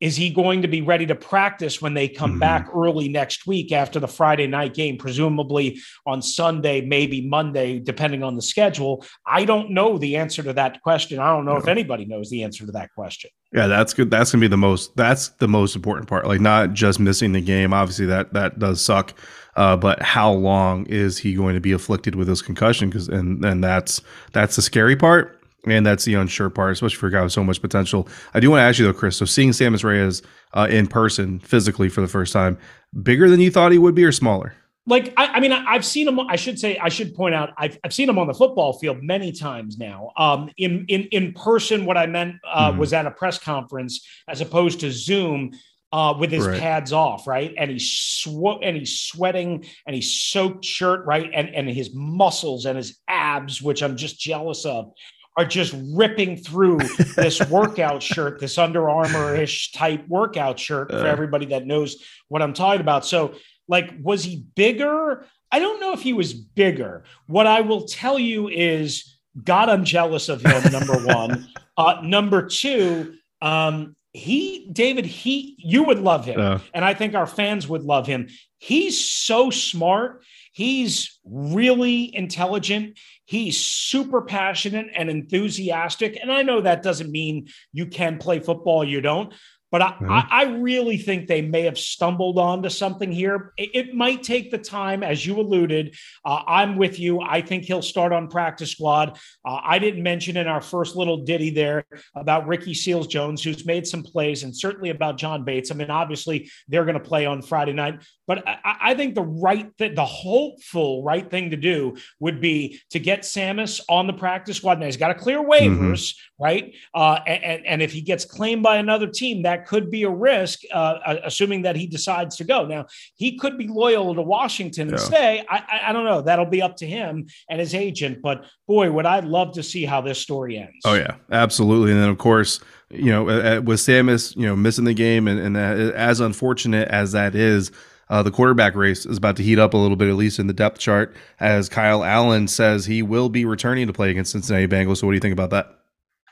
is 0.01 0.17
he 0.17 0.31
going 0.31 0.63
to 0.63 0.69
be 0.69 0.81
ready 0.81 1.05
to 1.07 1.15
practice 1.15 1.83
when 1.83 1.93
they 1.93 2.09
come 2.09 2.33
mm-hmm. 2.33 2.41
back 2.41 2.69
early 2.75 3.09
next 3.09 3.47
week 3.47 3.71
after 3.71 4.01
the 4.01 4.09
Friday 4.09 4.47
night 4.47 4.73
game, 4.73 4.97
presumably 4.97 5.79
on 6.07 6.23
Sunday, 6.23 6.81
maybe 6.81 7.29
Monday, 7.29 7.79
depending 7.79 8.23
on 8.23 8.35
the 8.35 8.43
schedule? 8.43 9.05
I 9.27 9.45
don't 9.45 9.71
know 9.71 9.99
the 9.99 10.17
answer 10.17 10.43
to 10.43 10.55
that 10.55 10.81
question. 10.81 11.19
I 11.19 11.29
don't 11.29 11.45
know 11.45 11.53
no. 11.55 11.59
if 11.59 11.69
anybody 11.69 12.07
knows 12.07 12.31
the 12.31 12.45
answer 12.45 12.65
to 12.65 12.73
that 12.73 12.91
question. 12.95 13.31
Yeah, 13.53 13.67
that's 13.67 13.93
good. 13.93 14.11
That's 14.11 14.33
gonna 14.33 14.41
be 14.41 14.49
the 14.49 14.57
most. 14.57 14.97
That's 14.97 15.29
the 15.29 15.49
most 15.49 15.77
important 15.77 16.09
part. 16.09 16.27
Like 16.27 16.41
not 16.41 16.73
just 16.73 16.99
missing 16.99 17.33
the 17.33 17.41
game. 17.41 17.75
Obviously, 17.75 18.07
that 18.07 18.33
that 18.33 18.59
does 18.59 18.83
suck. 18.83 19.13
Uh, 19.57 19.77
but 19.77 20.03
how 20.03 20.33
long 20.33 20.87
is 20.87 21.19
he 21.19 21.35
going 21.35 21.55
to 21.55 21.61
be 21.61 21.73
afflicted 21.73 22.15
with 22.15 22.29
this 22.29 22.43
concussion? 22.43 22.89
Because 22.89 23.09
and 23.09 23.45
and 23.45 23.63
that's 23.63 24.01
that's 24.33 24.57
the 24.57 24.63
scary 24.63 24.97
part. 24.97 25.37
And 25.67 25.85
that's 25.85 26.07
the 26.07 26.15
unsure 26.15 26.49
part, 26.49 26.73
especially 26.73 26.97
for 26.97 27.09
a 27.09 27.11
guy 27.11 27.23
with 27.23 27.33
so 27.33 27.45
much 27.45 27.61
potential. 27.61 28.09
I 28.33 28.41
do 28.41 28.51
want 28.51 28.61
to 28.61 28.65
ask 28.65 28.79
you 28.79 28.87
though, 28.87 28.95
Chris. 28.95 29.19
So 29.19 29.27
seeing 29.27 29.51
Sammis 29.51 29.85
Reyes 29.85 30.23
uh, 30.55 30.69
in 30.71 30.87
person, 30.87 31.39
physically 31.41 31.91
for 31.91 32.01
the 32.01 32.09
first 32.09 32.33
time, 32.33 32.57
bigger 33.03 33.29
than 33.29 33.41
you 33.41 33.51
thought 33.51 33.71
he 33.71 33.77
would 33.77 33.95
be, 33.95 34.03
or 34.05 34.11
smaller? 34.11 34.55
Like 34.87 35.13
I, 35.19 35.27
I 35.27 35.41
mean, 35.41 35.53
I, 35.53 35.75
have 35.75 35.85
seen 35.85 36.09
him. 36.09 36.19
I 36.19 36.37
should 36.37 36.59
say, 36.59 36.79
I 36.79 36.89
should 36.89 37.15
point 37.15 37.35
out, 37.35 37.51
I've, 37.59 37.79
I've 37.85 37.93
seen 37.93 38.09
him 38.09 38.19
on 38.19 38.27
the 38.27 38.35
football 38.35 38.73
field 38.73 39.03
many 39.03 39.33
times 39.33 39.77
now. 39.77 40.13
Um, 40.17 40.51
in 40.57 40.87
in 40.89 41.03
in 41.13 41.35
person, 41.35 41.85
what 41.85 41.99
I 41.99 42.07
meant 42.07 42.37
uh, 42.51 42.71
mm-hmm. 42.71 42.79
was 42.79 42.95
at 42.95 43.05
a 43.05 43.11
press 43.11 43.39
conference 43.39 44.05
as 44.27 44.41
opposed 44.41 44.81
to 44.81 44.91
Zoom 44.91 45.53
uh, 45.93 46.15
with 46.19 46.31
his 46.31 46.47
right. 46.47 46.61
pads 46.61 46.93
off, 46.93 47.27
right? 47.27 47.53
And 47.57 47.71
he's 47.71 47.89
sw- 47.89 48.63
and 48.63 48.77
he's 48.77 49.01
sweating 49.01 49.65
and 49.87 49.95
he's 49.95 50.15
soaked 50.15 50.65
shirt, 50.65 51.05
right? 51.05 51.31
And 51.33 51.49
and 51.55 51.69
his 51.69 51.91
muscles 51.95 52.67
and 52.67 52.77
his 52.77 52.99
abs, 53.09 53.61
which 53.61 53.83
I'm 53.83 53.97
just 53.97 54.19
jealous 54.19 54.65
of, 54.65 54.93
are 55.37 55.45
just 55.45 55.75
ripping 55.95 56.37
through 56.37 56.79
this 57.17 57.41
workout 57.49 58.03
shirt, 58.03 58.41
this 58.41 58.59
Under 58.59 58.89
Armour 58.89 59.35
ish 59.35 59.73
type 59.73 60.07
workout 60.09 60.59
shirt 60.59 60.91
for 60.91 61.07
everybody 61.07 61.47
that 61.47 61.67
knows 61.67 61.97
what 62.29 62.43
I'm 62.43 62.53
talking 62.53 62.81
about. 62.81 63.05
So, 63.05 63.35
like, 63.67 63.93
was 64.01 64.23
he 64.23 64.45
bigger? 64.55 65.27
I 65.51 65.59
don't 65.59 65.81
know 65.81 65.93
if 65.93 66.03
he 66.03 66.13
was 66.13 66.33
bigger. 66.33 67.05
What 67.27 67.47
I 67.47 67.63
will 67.63 67.87
tell 67.87 68.19
you 68.19 68.49
is, 68.49 69.19
God, 69.43 69.69
I'm 69.69 69.85
jealous 69.85 70.29
of 70.29 70.45
him. 70.45 70.73
Number 70.73 70.99
one. 70.99 71.49
Uh, 71.77 71.99
number 72.03 72.47
two, 72.47 73.15
um, 73.41 73.97
he 74.13 74.69
david 74.73 75.07
he 75.07 75.55
you 75.59 75.85
would 75.85 76.01
love 76.01 76.25
him. 76.25 76.41
Uh, 76.41 76.59
and 76.75 76.85
i 76.85 76.95
think 76.95 77.15
our 77.15 77.27
fans 77.27 77.69
would 77.69 77.83
love 77.83 78.07
him. 78.07 78.29
He's 78.59 79.03
so 79.03 79.51
smart. 79.51 80.23
He's 80.53 81.19
really 81.25 82.15
intelligent. 82.15 82.99
He's 83.25 83.57
super 83.57 84.21
passionate 84.21 84.89
and 84.95 85.09
enthusiastic. 85.09 86.19
And 86.21 86.33
i 86.33 86.43
know 86.43 86.61
that 86.61 86.83
doesn't 86.83 87.11
mean 87.11 87.49
you 87.73 87.87
can 87.87 88.19
play 88.19 88.41
football 88.41 88.85
you 88.85 89.01
don't 89.01 89.33
but 89.71 89.83
I, 89.83 89.91
mm-hmm. 89.93 90.11
I, 90.11 90.27
I, 90.31 90.43
really 90.57 90.97
think 90.97 91.27
they 91.27 91.43
may 91.43 91.63
have 91.63 91.79
stumbled 91.79 92.39
onto 92.39 92.69
something 92.69 93.11
here. 93.11 93.53
It, 93.57 93.71
it 93.75 93.95
might 93.95 94.23
take 94.23 94.51
the 94.51 94.59
time, 94.59 95.03
as 95.03 95.25
you 95.25 95.39
alluded. 95.39 95.97
Uh, 96.25 96.43
I'm 96.47 96.77
with 96.77 96.99
you. 96.99 97.21
I 97.21 97.41
think 97.41 97.65
he'll 97.65 97.83
start 97.83 98.13
on 98.13 98.29
practice 98.29 98.73
squad. 98.73 99.19
Uh, 99.45 99.61
I 99.63 99.79
didn't 99.79 100.03
mention 100.03 100.37
in 100.37 100.49
our 100.49 100.61
first 100.61 100.97
little 100.97 101.19
ditty 101.19 101.51
there 101.51 101.85
about 102.15 102.49
Ricky 102.49 102.75
Seals 102.75 103.07
Jones, 103.07 103.43
who's 103.43 103.65
made 103.65 103.87
some 103.87 104.03
plays, 104.03 104.43
and 104.43 104.57
certainly 104.57 104.91
about 104.91 105.19
John 105.19 105.45
Bates. 105.45 105.71
I 105.71 105.75
mean, 105.75 105.91
obviously 105.91 106.51
they're 106.69 106.85
going 106.85 106.99
to 106.99 107.01
play 107.01 107.27
on 107.27 107.43
Friday 107.43 107.73
night, 107.73 108.03
but 108.31 108.47
I, 108.47 108.77
I 108.81 108.95
think 108.95 109.17
the 109.17 109.23
right, 109.23 109.77
th- 109.77 109.97
the 109.97 110.05
hopeful 110.05 111.03
right 111.03 111.29
thing 111.29 111.51
to 111.51 111.57
do 111.57 111.97
would 112.21 112.41
be 112.41 112.81
to 112.91 113.01
get 113.01 113.23
Sammis 113.23 113.81
on 113.89 114.07
the 114.07 114.13
practice 114.13 114.59
squad. 114.59 114.79
Now 114.79 114.87
he's 114.87 114.97
got 114.97 115.09
to 115.09 115.15
clear 115.15 115.43
waivers, 115.43 116.15
mm-hmm. 116.15 116.45
right? 116.45 116.73
Uh, 116.95 117.19
and, 117.27 117.67
and 117.67 117.83
if 117.83 117.91
he 117.91 118.01
gets 118.01 118.25
claimed 118.25 118.63
by 118.63 118.77
another 118.77 119.09
team, 119.09 119.43
that 119.43 119.67
could 119.67 119.91
be 119.91 120.05
a 120.05 120.11
risk, 120.11 120.61
uh, 120.73 121.01
uh, 121.05 121.17
assuming 121.25 121.63
that 121.63 121.75
he 121.75 121.89
decides 121.89 122.37
to 122.37 122.45
go. 122.45 122.65
Now, 122.67 122.87
he 123.17 123.37
could 123.37 123.59
be 123.59 123.67
loyal 123.67 124.15
to 124.15 124.23
Washington 124.23 124.91
and 124.91 124.99
yeah. 124.99 125.05
stay. 125.05 125.45
I, 125.51 125.57
I, 125.57 125.81
I, 125.89 125.93
don't 125.93 126.05
know. 126.05 126.21
That'll 126.21 126.47
be 126.47 126.63
up 126.63 126.77
to 126.77 126.87
him 126.87 127.27
and 127.49 127.59
his 127.59 127.75
agent. 127.75 128.23
But 128.23 128.45
boy, 128.69 128.93
would 128.93 129.07
I 129.07 129.19
love 129.19 129.55
to 129.55 129.65
see 129.65 129.85
how 129.85 130.03
this 130.03 130.21
story 130.21 130.57
ends. 130.57 130.83
Oh, 130.85 130.95
yeah, 130.95 131.17
absolutely. 131.33 131.91
And 131.91 132.01
then, 132.01 132.11
of 132.11 132.19
course, 132.19 132.61
you 132.91 133.11
know, 133.11 133.25
with 133.25 133.81
Sammis, 133.81 134.37
you 134.37 134.47
know, 134.47 134.55
missing 134.55 134.85
the 134.85 134.95
game, 134.95 135.27
and, 135.27 135.41
and 135.41 135.57
as 135.57 136.21
unfortunate 136.21 136.87
as 136.87 137.11
that 137.11 137.35
is, 137.35 137.73
uh, 138.11 138.23
the 138.25 138.31
quarterback 138.31 138.75
race 138.75 139.07
is 139.07 139.17
about 139.17 139.37
to 139.37 139.43
heat 139.43 139.59
up 139.59 139.73
a 139.73 139.77
little 139.77 139.97
bit, 139.97 140.09
at 140.09 140.17
least 140.17 140.41
in 140.41 140.49
the 140.49 140.53
depth 140.53 140.79
chart, 140.79 141.15
as 141.39 141.69
Kyle 141.69 142.05
Allen 142.05 142.49
says 142.49 142.85
he 142.85 143.03
will 143.03 143.29
be 143.29 143.45
returning 143.45 143.87
to 143.87 143.93
play 143.93 144.11
against 144.11 144.33
Cincinnati 144.33 144.67
Bengals. 144.67 144.99
So, 144.99 145.07
what 145.07 145.13
do 145.13 145.15
you 145.15 145.21
think 145.21 145.33
about 145.33 145.51
that? 145.51 145.77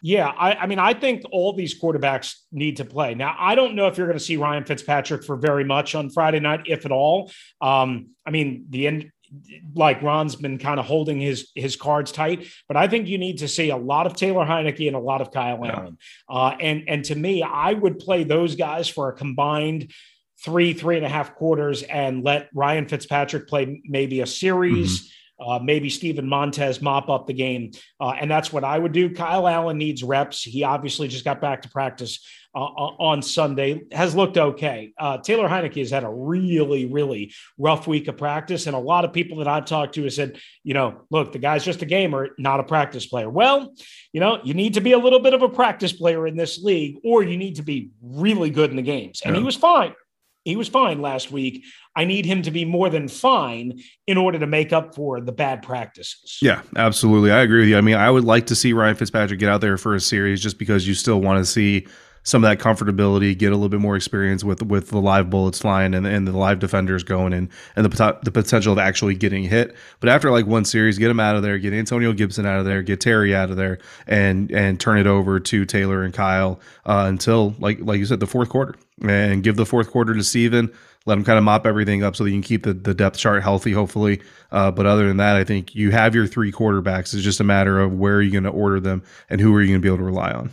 Yeah, 0.02 0.28
I, 0.28 0.54
I, 0.54 0.66
mean, 0.66 0.78
I 0.78 0.94
think 0.94 1.22
all 1.32 1.52
these 1.52 1.80
quarterbacks 1.80 2.34
need 2.52 2.76
to 2.76 2.84
play. 2.84 3.14
Now, 3.14 3.34
I 3.38 3.54
don't 3.54 3.74
know 3.74 3.86
if 3.88 3.96
you're 3.96 4.06
going 4.06 4.18
to 4.18 4.24
see 4.24 4.36
Ryan 4.36 4.64
Fitzpatrick 4.64 5.24
for 5.24 5.36
very 5.36 5.64
much 5.64 5.94
on 5.94 6.10
Friday 6.10 6.38
night, 6.40 6.62
if 6.66 6.84
at 6.84 6.92
all. 6.92 7.32
Um, 7.60 8.10
I 8.24 8.30
mean, 8.30 8.66
the 8.70 8.86
end, 8.86 9.10
like 9.74 10.00
Ron's 10.02 10.36
been 10.36 10.58
kind 10.58 10.80
of 10.80 10.86
holding 10.86 11.20
his 11.20 11.50
his 11.54 11.76
cards 11.76 12.10
tight, 12.10 12.46
but 12.66 12.76
I 12.76 12.88
think 12.88 13.08
you 13.08 13.18
need 13.18 13.38
to 13.38 13.48
see 13.48 13.70
a 13.70 13.76
lot 13.76 14.06
of 14.06 14.14
Taylor 14.14 14.44
Heinicke 14.44 14.86
and 14.86 14.96
a 14.96 15.00
lot 15.00 15.20
of 15.20 15.30
Kyle 15.30 15.60
yeah. 15.62 15.72
Allen. 15.72 15.98
Uh, 16.28 16.56
and 16.60 16.84
and 16.88 17.04
to 17.04 17.14
me, 17.14 17.42
I 17.42 17.72
would 17.72 17.98
play 17.98 18.24
those 18.24 18.56
guys 18.56 18.88
for 18.88 19.10
a 19.10 19.12
combined 19.12 19.92
three 20.44 20.72
three 20.72 20.96
and 20.96 21.06
a 21.06 21.08
half 21.08 21.34
quarters 21.34 21.82
and 21.82 22.24
let 22.24 22.48
Ryan 22.54 22.86
Fitzpatrick 22.86 23.48
play 23.48 23.82
maybe 23.84 24.20
a 24.20 24.26
series. 24.26 25.00
Mm-hmm 25.00 25.14
Uh, 25.40 25.60
maybe 25.62 25.88
Steven 25.88 26.28
Montez 26.28 26.82
mop 26.82 27.08
up 27.08 27.28
the 27.28 27.32
game. 27.32 27.70
Uh, 28.00 28.12
and 28.20 28.28
that's 28.28 28.52
what 28.52 28.64
I 28.64 28.76
would 28.76 28.90
do. 28.90 29.14
Kyle 29.14 29.46
Allen 29.46 29.78
needs 29.78 30.02
reps. 30.02 30.42
He 30.42 30.64
obviously 30.64 31.06
just 31.06 31.24
got 31.24 31.40
back 31.40 31.62
to 31.62 31.68
practice 31.68 32.26
uh, 32.56 32.58
on 32.58 33.22
Sunday, 33.22 33.82
has 33.92 34.16
looked 34.16 34.36
okay. 34.36 34.92
Uh, 34.98 35.18
Taylor 35.18 35.48
Heinicke 35.48 35.78
has 35.78 35.92
had 35.92 36.02
a 36.02 36.10
really, 36.10 36.86
really 36.86 37.32
rough 37.56 37.86
week 37.86 38.08
of 38.08 38.16
practice. 38.16 38.66
And 38.66 38.74
a 38.74 38.80
lot 38.80 39.04
of 39.04 39.12
people 39.12 39.38
that 39.38 39.46
I've 39.46 39.64
talked 39.64 39.94
to 39.94 40.02
have 40.02 40.12
said, 40.12 40.40
you 40.64 40.74
know, 40.74 41.02
look, 41.08 41.30
the 41.30 41.38
guy's 41.38 41.64
just 41.64 41.82
a 41.82 41.86
gamer, 41.86 42.30
not 42.36 42.58
a 42.58 42.64
practice 42.64 43.06
player. 43.06 43.30
Well, 43.30 43.72
you 44.12 44.18
know, 44.18 44.40
you 44.42 44.54
need 44.54 44.74
to 44.74 44.80
be 44.80 44.90
a 44.90 44.98
little 44.98 45.20
bit 45.20 45.34
of 45.34 45.42
a 45.42 45.48
practice 45.48 45.92
player 45.92 46.26
in 46.26 46.36
this 46.36 46.60
league, 46.60 46.96
or 47.04 47.22
you 47.22 47.36
need 47.36 47.54
to 47.56 47.62
be 47.62 47.90
really 48.02 48.50
good 48.50 48.70
in 48.70 48.76
the 48.76 48.82
games. 48.82 49.22
And 49.24 49.36
yeah. 49.36 49.40
he 49.40 49.44
was 49.44 49.54
fine. 49.54 49.94
He 50.48 50.56
was 50.56 50.66
fine 50.66 51.02
last 51.02 51.30
week. 51.30 51.66
I 51.94 52.06
need 52.06 52.24
him 52.24 52.40
to 52.40 52.50
be 52.50 52.64
more 52.64 52.88
than 52.88 53.06
fine 53.06 53.80
in 54.06 54.16
order 54.16 54.38
to 54.38 54.46
make 54.46 54.72
up 54.72 54.94
for 54.94 55.20
the 55.20 55.30
bad 55.30 55.62
practices. 55.62 56.38
Yeah, 56.40 56.62
absolutely. 56.74 57.30
I 57.30 57.42
agree 57.42 57.60
with 57.60 57.68
you. 57.68 57.76
I 57.76 57.82
mean, 57.82 57.96
I 57.96 58.10
would 58.10 58.24
like 58.24 58.46
to 58.46 58.54
see 58.54 58.72
Ryan 58.72 58.94
Fitzpatrick 58.94 59.40
get 59.40 59.50
out 59.50 59.60
there 59.60 59.76
for 59.76 59.94
a 59.94 60.00
series 60.00 60.40
just 60.40 60.58
because 60.58 60.88
you 60.88 60.94
still 60.94 61.20
want 61.20 61.38
to 61.38 61.44
see 61.44 61.86
some 62.28 62.44
of 62.44 62.50
that 62.50 62.62
comfortability, 62.62 63.36
get 63.36 63.52
a 63.52 63.54
little 63.54 63.70
bit 63.70 63.80
more 63.80 63.96
experience 63.96 64.44
with 64.44 64.62
with 64.62 64.90
the 64.90 65.00
live 65.00 65.30
bullets 65.30 65.60
flying 65.60 65.94
and, 65.94 66.06
and 66.06 66.28
the 66.28 66.36
live 66.36 66.58
defenders 66.58 67.02
going 67.02 67.32
and 67.32 67.48
and 67.74 67.86
the 67.86 68.18
the 68.22 68.30
potential 68.30 68.70
of 68.70 68.78
actually 68.78 69.14
getting 69.14 69.44
hit. 69.44 69.74
But 70.00 70.10
after 70.10 70.30
like 70.30 70.46
one 70.46 70.66
series, 70.66 70.98
get 70.98 71.10
him 71.10 71.20
out 71.20 71.36
of 71.36 71.42
there, 71.42 71.58
get 71.58 71.72
Antonio 71.72 72.12
Gibson 72.12 72.44
out 72.44 72.58
of 72.58 72.66
there, 72.66 72.82
get 72.82 73.00
Terry 73.00 73.34
out 73.34 73.48
of 73.48 73.56
there, 73.56 73.78
and 74.06 74.50
and 74.50 74.78
turn 74.78 74.98
it 74.98 75.06
over 75.06 75.40
to 75.40 75.64
Taylor 75.64 76.02
and 76.02 76.12
Kyle 76.12 76.60
uh, 76.84 77.06
until 77.08 77.54
like 77.58 77.78
like 77.80 77.98
you 77.98 78.04
said 78.04 78.20
the 78.20 78.26
fourth 78.26 78.50
quarter, 78.50 78.74
and 79.00 79.42
give 79.42 79.56
the 79.56 79.66
fourth 79.66 79.90
quarter 79.90 80.12
to 80.12 80.22
Steven. 80.22 80.70
Let 81.06 81.16
him 81.16 81.24
kind 81.24 81.38
of 81.38 81.44
mop 81.44 81.66
everything 81.66 82.02
up 82.02 82.16
so 82.16 82.24
that 82.24 82.30
you 82.30 82.36
can 82.36 82.42
keep 82.42 82.64
the, 82.64 82.74
the 82.74 82.92
depth 82.92 83.16
chart 83.16 83.42
healthy, 83.42 83.72
hopefully. 83.72 84.20
Uh, 84.52 84.70
but 84.70 84.84
other 84.84 85.08
than 85.08 85.16
that, 85.16 85.36
I 85.36 85.44
think 85.44 85.74
you 85.74 85.90
have 85.90 86.14
your 86.14 86.26
three 86.26 86.52
quarterbacks. 86.52 87.14
It's 87.14 87.22
just 87.22 87.40
a 87.40 87.44
matter 87.44 87.80
of 87.80 87.94
where 87.94 88.16
are 88.16 88.22
you 88.22 88.30
going 88.30 88.44
to 88.44 88.50
order 88.50 88.78
them 88.78 89.02
and 89.30 89.40
who 89.40 89.54
are 89.54 89.62
you 89.62 89.68
going 89.68 89.80
to 89.80 89.82
be 89.82 89.88
able 89.88 89.98
to 89.98 90.04
rely 90.04 90.32
on. 90.32 90.50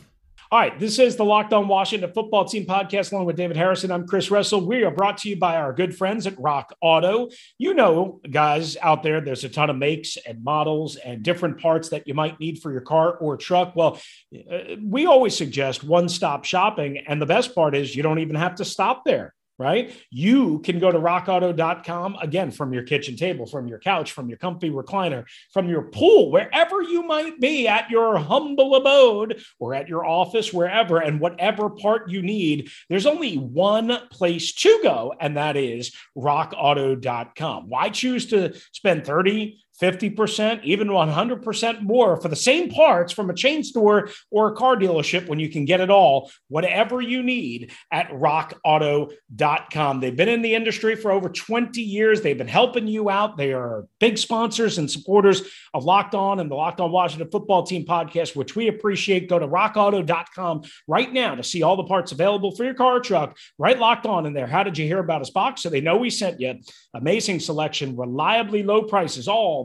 All 0.55 0.61
right, 0.61 0.79
this 0.79 0.99
is 0.99 1.17
the 1.17 1.25
Locked 1.25 1.51
On 1.51 1.67
Washington 1.67 2.09
Football 2.13 2.45
Team 2.45 2.65
podcast 2.65 3.11
along 3.11 3.25
with 3.25 3.35
David 3.35 3.57
Harrison. 3.57 3.91
I'm 3.91 4.07
Chris 4.07 4.31
Russell. 4.31 4.65
We 4.65 4.85
are 4.85 4.89
brought 4.89 5.17
to 5.17 5.29
you 5.29 5.35
by 5.35 5.57
our 5.57 5.73
good 5.73 5.93
friends 5.97 6.25
at 6.27 6.39
Rock 6.39 6.73
Auto. 6.79 7.27
You 7.57 7.73
know, 7.73 8.21
guys 8.31 8.77
out 8.77 9.03
there, 9.03 9.19
there's 9.19 9.43
a 9.43 9.49
ton 9.49 9.69
of 9.69 9.75
makes 9.75 10.15
and 10.15 10.41
models 10.45 10.95
and 10.95 11.21
different 11.21 11.59
parts 11.59 11.89
that 11.89 12.07
you 12.07 12.13
might 12.13 12.39
need 12.39 12.61
for 12.61 12.71
your 12.71 12.79
car 12.79 13.17
or 13.17 13.35
truck. 13.35 13.75
Well, 13.75 13.99
uh, 14.49 14.77
we 14.81 15.07
always 15.07 15.35
suggest 15.35 15.83
one 15.83 16.07
stop 16.07 16.45
shopping. 16.45 16.99
And 17.05 17.21
the 17.21 17.25
best 17.25 17.53
part 17.53 17.75
is 17.75 17.93
you 17.93 18.03
don't 18.03 18.19
even 18.19 18.37
have 18.37 18.55
to 18.55 18.63
stop 18.63 19.03
there 19.03 19.33
right? 19.57 19.95
You 20.09 20.59
can 20.59 20.79
go 20.79 20.91
to 20.91 20.99
rockauto.com 20.99 22.17
again 22.21 22.51
from 22.51 22.73
your 22.73 22.83
kitchen 22.83 23.15
table, 23.15 23.45
from 23.45 23.67
your 23.67 23.79
couch, 23.79 24.11
from 24.11 24.27
your 24.29 24.37
comfy 24.37 24.69
recliner, 24.69 25.25
from 25.53 25.69
your 25.69 25.83
pool, 25.83 26.31
wherever 26.31 26.81
you 26.81 27.03
might 27.03 27.39
be 27.39 27.67
at 27.67 27.89
your 27.89 28.17
humble 28.17 28.75
abode 28.75 29.41
or 29.59 29.73
at 29.73 29.87
your 29.87 30.05
office, 30.05 30.51
wherever, 30.51 30.99
and 30.99 31.19
whatever 31.19 31.69
part 31.69 32.09
you 32.09 32.21
need. 32.21 32.69
There's 32.89 33.05
only 33.05 33.35
one 33.37 33.97
place 34.11 34.53
to 34.55 34.79
go, 34.83 35.13
and 35.19 35.37
that 35.37 35.55
is 35.55 35.95
rockauto.com. 36.17 37.69
Why 37.69 37.89
choose 37.89 38.27
to 38.27 38.55
spend 38.71 39.05
30, 39.05 39.64
50%, 39.81 40.63
even 40.63 40.87
100% 40.87 41.81
more 41.81 42.17
for 42.17 42.27
the 42.27 42.35
same 42.35 42.69
parts 42.69 43.11
from 43.11 43.29
a 43.29 43.33
chain 43.33 43.63
store 43.63 44.09
or 44.31 44.49
a 44.49 44.55
car 44.55 44.75
dealership 44.75 45.27
when 45.27 45.39
you 45.39 45.49
can 45.49 45.65
get 45.65 45.81
it 45.81 45.89
all, 45.89 46.31
whatever 46.47 47.01
you 47.01 47.21
need 47.23 47.71
at 47.91 48.09
rockauto.com. 48.09 49.99
They've 49.99 50.15
been 50.15 50.29
in 50.29 50.41
the 50.41 50.55
industry 50.55 50.95
for 50.95 51.11
over 51.11 51.29
20 51.29 51.81
years. 51.81 52.21
They've 52.21 52.37
been 52.37 52.47
helping 52.47 52.87
you 52.87 53.09
out. 53.09 53.37
They 53.37 53.53
are 53.53 53.85
big 53.99 54.17
sponsors 54.17 54.77
and 54.77 54.89
supporters 54.89 55.41
of 55.73 55.83
Locked 55.83 56.15
On 56.15 56.39
and 56.39 56.49
the 56.49 56.55
Locked 56.55 56.79
On 56.79 56.91
Washington 56.91 57.29
Football 57.29 57.63
Team 57.63 57.85
podcast, 57.85 58.35
which 58.35 58.55
we 58.55 58.67
appreciate. 58.67 59.29
Go 59.29 59.39
to 59.39 59.47
rockauto.com 59.47 60.63
right 60.87 61.11
now 61.11 61.35
to 61.35 61.43
see 61.43 61.63
all 61.63 61.75
the 61.75 61.83
parts 61.83 62.11
available 62.11 62.55
for 62.55 62.63
your 62.63 62.73
car 62.73 62.99
truck. 62.99 63.37
Right 63.57 63.77
locked 63.77 64.05
on 64.05 64.25
in 64.25 64.33
there. 64.33 64.47
How 64.47 64.63
did 64.63 64.77
you 64.77 64.85
hear 64.85 64.99
about 64.99 65.21
us 65.21 65.29
box? 65.29 65.61
So 65.61 65.69
they 65.69 65.81
know 65.81 65.97
we 65.97 66.09
sent 66.09 66.39
you. 66.39 66.55
Amazing 66.93 67.39
selection, 67.39 67.97
reliably 67.97 68.63
low 68.63 68.83
prices, 68.83 69.27
all 69.27 69.64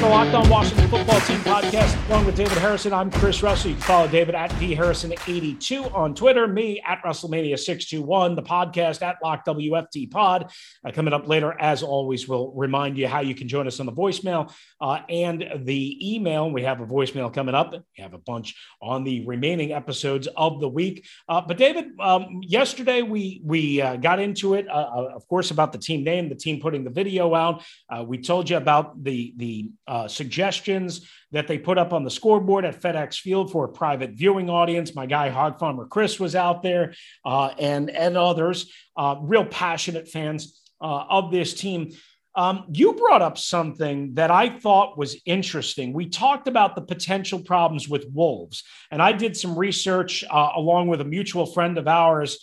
The 0.00 0.08
Locked 0.08 0.32
On 0.32 0.48
Washington 0.48 0.88
Football 0.88 1.20
Team 1.20 1.40
podcast, 1.40 2.08
along 2.08 2.24
with 2.24 2.34
David 2.34 2.56
Harrison. 2.56 2.94
I'm 2.94 3.10
Chris 3.10 3.42
Russell. 3.42 3.72
You 3.72 3.76
can 3.76 3.84
follow 3.84 4.08
David 4.08 4.34
at 4.34 4.48
dharrison82 4.52 5.94
on 5.94 6.14
Twitter, 6.14 6.48
me 6.48 6.82
at 6.86 7.02
Russellmania621, 7.02 8.34
the 8.34 8.42
podcast 8.42 9.02
at 9.02 9.16
Lock 9.22 9.44
WFT 9.44 10.10
Pod. 10.10 10.50
Uh, 10.82 10.90
coming 10.90 11.12
up 11.12 11.28
later, 11.28 11.54
as 11.60 11.82
always, 11.82 12.26
we'll 12.26 12.50
remind 12.52 12.96
you 12.96 13.08
how 13.08 13.20
you 13.20 13.34
can 13.34 13.46
join 13.46 13.66
us 13.66 13.78
on 13.78 13.84
the 13.84 13.92
voicemail 13.92 14.50
uh, 14.80 15.00
and 15.10 15.44
the 15.66 16.14
email. 16.14 16.50
We 16.50 16.62
have 16.62 16.80
a 16.80 16.86
voicemail 16.86 17.30
coming 17.30 17.54
up. 17.54 17.72
We 17.72 18.02
have 18.02 18.14
a 18.14 18.18
bunch 18.18 18.56
on 18.80 19.04
the 19.04 19.26
remaining 19.26 19.74
episodes 19.74 20.28
of 20.28 20.60
the 20.60 20.68
week. 20.68 21.06
Uh, 21.28 21.42
but 21.42 21.58
David, 21.58 21.90
um, 22.00 22.40
yesterday 22.42 23.02
we 23.02 23.42
we 23.44 23.82
uh, 23.82 23.96
got 23.96 24.18
into 24.18 24.54
it, 24.54 24.66
uh, 24.66 24.72
uh, 24.72 25.12
of 25.14 25.28
course, 25.28 25.50
about 25.50 25.72
the 25.72 25.78
team 25.78 26.04
name, 26.04 26.30
the 26.30 26.34
team 26.34 26.58
putting 26.58 26.84
the 26.84 26.90
video 26.90 27.34
out. 27.34 27.62
we 28.06 28.16
told 28.16 28.48
you 28.48 28.56
about 28.56 29.04
the 29.04 29.34
the 29.36 29.68
uh, 29.90 30.06
suggestions 30.06 31.10
that 31.32 31.48
they 31.48 31.58
put 31.58 31.76
up 31.76 31.92
on 31.92 32.04
the 32.04 32.10
scoreboard 32.10 32.64
at 32.64 32.80
FedEx 32.80 33.16
Field 33.16 33.50
for 33.50 33.64
a 33.64 33.68
private 33.68 34.12
viewing 34.12 34.48
audience. 34.48 34.94
My 34.94 35.04
guy 35.04 35.30
Hog 35.30 35.58
Farmer 35.58 35.84
Chris 35.84 36.20
was 36.20 36.36
out 36.36 36.62
there, 36.62 36.94
uh, 37.24 37.48
and 37.58 37.90
and 37.90 38.16
others, 38.16 38.72
uh, 38.96 39.16
real 39.20 39.44
passionate 39.44 40.06
fans 40.06 40.62
uh, 40.80 41.04
of 41.08 41.32
this 41.32 41.54
team. 41.54 41.90
Um, 42.36 42.66
you 42.72 42.92
brought 42.92 43.20
up 43.20 43.36
something 43.36 44.14
that 44.14 44.30
I 44.30 44.48
thought 44.60 44.96
was 44.96 45.20
interesting. 45.26 45.92
We 45.92 46.08
talked 46.08 46.46
about 46.46 46.76
the 46.76 46.82
potential 46.82 47.40
problems 47.40 47.88
with 47.88 48.06
wolves, 48.12 48.62
and 48.92 49.02
I 49.02 49.10
did 49.10 49.36
some 49.36 49.58
research 49.58 50.22
uh, 50.30 50.50
along 50.54 50.86
with 50.86 51.00
a 51.00 51.04
mutual 51.04 51.46
friend 51.46 51.76
of 51.78 51.88
ours. 51.88 52.38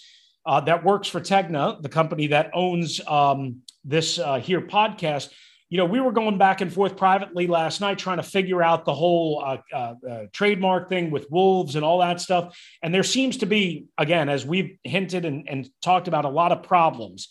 Uh, 0.46 0.62
that 0.62 0.84
works 0.84 1.10
for 1.10 1.20
Tegna, 1.20 1.82
the 1.82 1.90
company 1.90 2.28
that 2.28 2.52
owns 2.54 3.02
um, 3.06 3.62
this 3.84 4.16
here 4.16 4.62
podcast 4.62 5.30
you 5.70 5.78
know, 5.78 5.86
we 5.86 6.00
were 6.00 6.14
going 6.14 6.38
back 6.38 6.62
and 6.62 6.72
forth 6.72 6.96
privately 6.96 7.46
last 7.46 7.82
night 7.82 7.98
trying 7.98 8.18
to 8.18 8.24
figure 8.24 8.64
out 8.64 8.86
the 8.86 8.94
whole 8.94 9.44
uh, 9.46 9.58
uh, 9.74 9.94
uh, 10.10 10.26
trademark 10.32 10.88
thing 10.88 11.12
with 11.12 11.30
wolves 11.30 11.76
and 11.76 11.84
all 11.84 12.00
that 12.00 12.22
stuff. 12.22 12.58
And 12.82 12.94
there 12.94 13.04
seems 13.04 13.38
to 13.38 13.46
be, 13.46 13.88
again, 13.98 14.30
as 14.30 14.46
we've 14.46 14.78
hinted 14.84 15.26
and, 15.26 15.48
and 15.50 15.70
talked 15.82 16.08
about, 16.08 16.24
a 16.24 16.30
lot 16.30 16.54
of 16.54 16.64
problems. 16.64 17.28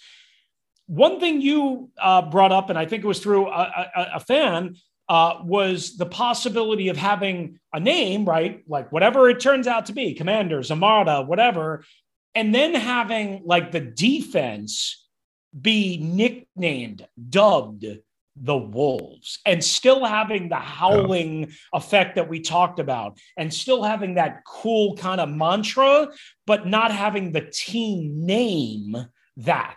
One 0.87 1.19
thing 1.19 1.40
you 1.40 1.90
uh, 1.99 2.23
brought 2.23 2.52
up, 2.52 2.69
and 2.69 2.78
I 2.78 2.85
think 2.85 3.05
it 3.05 3.07
was 3.07 3.21
through 3.21 3.49
a, 3.49 3.90
a, 3.97 4.11
a 4.16 4.21
fan, 4.21 4.76
uh, 5.09 5.40
was 5.43 5.97
the 5.97 6.07
possibility 6.07 6.88
of 6.88 6.97
having 6.97 7.59
a 7.73 7.81
name, 7.81 8.25
right? 8.25 8.62
Like 8.69 8.93
whatever 8.93 9.31
it 9.31 9.40
turns 9.40 9.66
out 9.66 9.87
to 9.87 9.93
be, 9.93 10.14
Commanders, 10.14 10.71
Armada, 10.71 11.23
whatever, 11.23 11.85
and 12.35 12.55
then 12.55 12.75
having 12.75 13.43
like 13.45 13.73
the 13.73 13.81
defense 13.81 15.07
be 15.59 15.97
nicknamed, 15.97 17.07
dubbed 17.31 17.87
the 18.38 18.57
wolves 18.57 19.38
and 19.47 19.64
still 19.64 20.05
having 20.05 20.49
the 20.49 20.57
howling 20.57 21.40
yeah. 21.40 21.47
effect 21.75 22.16
that 22.16 22.28
we 22.28 22.40
talked 22.40 22.78
about 22.78 23.19
and 23.37 23.52
still 23.52 23.83
having 23.83 24.14
that 24.14 24.43
cool 24.47 24.97
kind 24.97 25.21
of 25.21 25.28
mantra 25.28 26.09
but 26.47 26.66
not 26.66 26.93
having 26.93 27.33
the 27.33 27.40
team 27.40 28.26
name 28.26 28.97
that. 29.37 29.76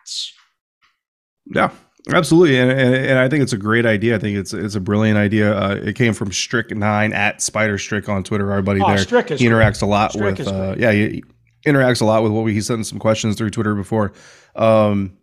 Yeah 1.46 1.72
absolutely. 2.14 2.58
And, 2.58 2.72
and, 2.72 2.96
and 2.96 3.20
i 3.20 3.28
think 3.28 3.44
it's 3.44 3.54
a 3.54 3.58
great 3.58 3.86
idea. 3.86 4.16
I 4.16 4.20
think 4.20 4.38
it's 4.38 4.54
it's 4.54 4.76
a 4.76 4.80
brilliant 4.80 5.18
idea. 5.18 5.56
Uh, 5.56 5.76
it 5.76 5.96
came 5.96 6.14
from 6.14 6.32
strick 6.32 6.76
9 6.76 7.14
at 7.14 7.42
spider 7.42 7.78
strick 7.78 8.10
on 8.10 8.24
twitter 8.24 8.52
our 8.52 8.62
buddy 8.62 8.82
oh, 8.82 8.88
there. 8.88 8.98
Strick 9.00 9.32
is 9.32 9.40
he 9.40 9.48
interacts 9.48 9.80
great. 9.80 9.84
a 9.84 9.86
lot 9.88 10.12
strick 10.14 10.38
with 10.38 10.48
uh, 10.48 10.76
yeah 10.78 10.92
he, 10.92 11.08
he 11.10 11.24
interacts 11.66 12.02
a 12.02 12.06
lot 12.06 12.24
with 12.24 12.32
what 12.32 12.44
we 12.44 12.54
he 12.54 12.62
sent 12.62 12.86
some 12.86 13.00
questions 13.00 13.36
through 13.36 13.50
twitter 13.50 13.76
before. 13.76 14.14
Um 14.56 15.18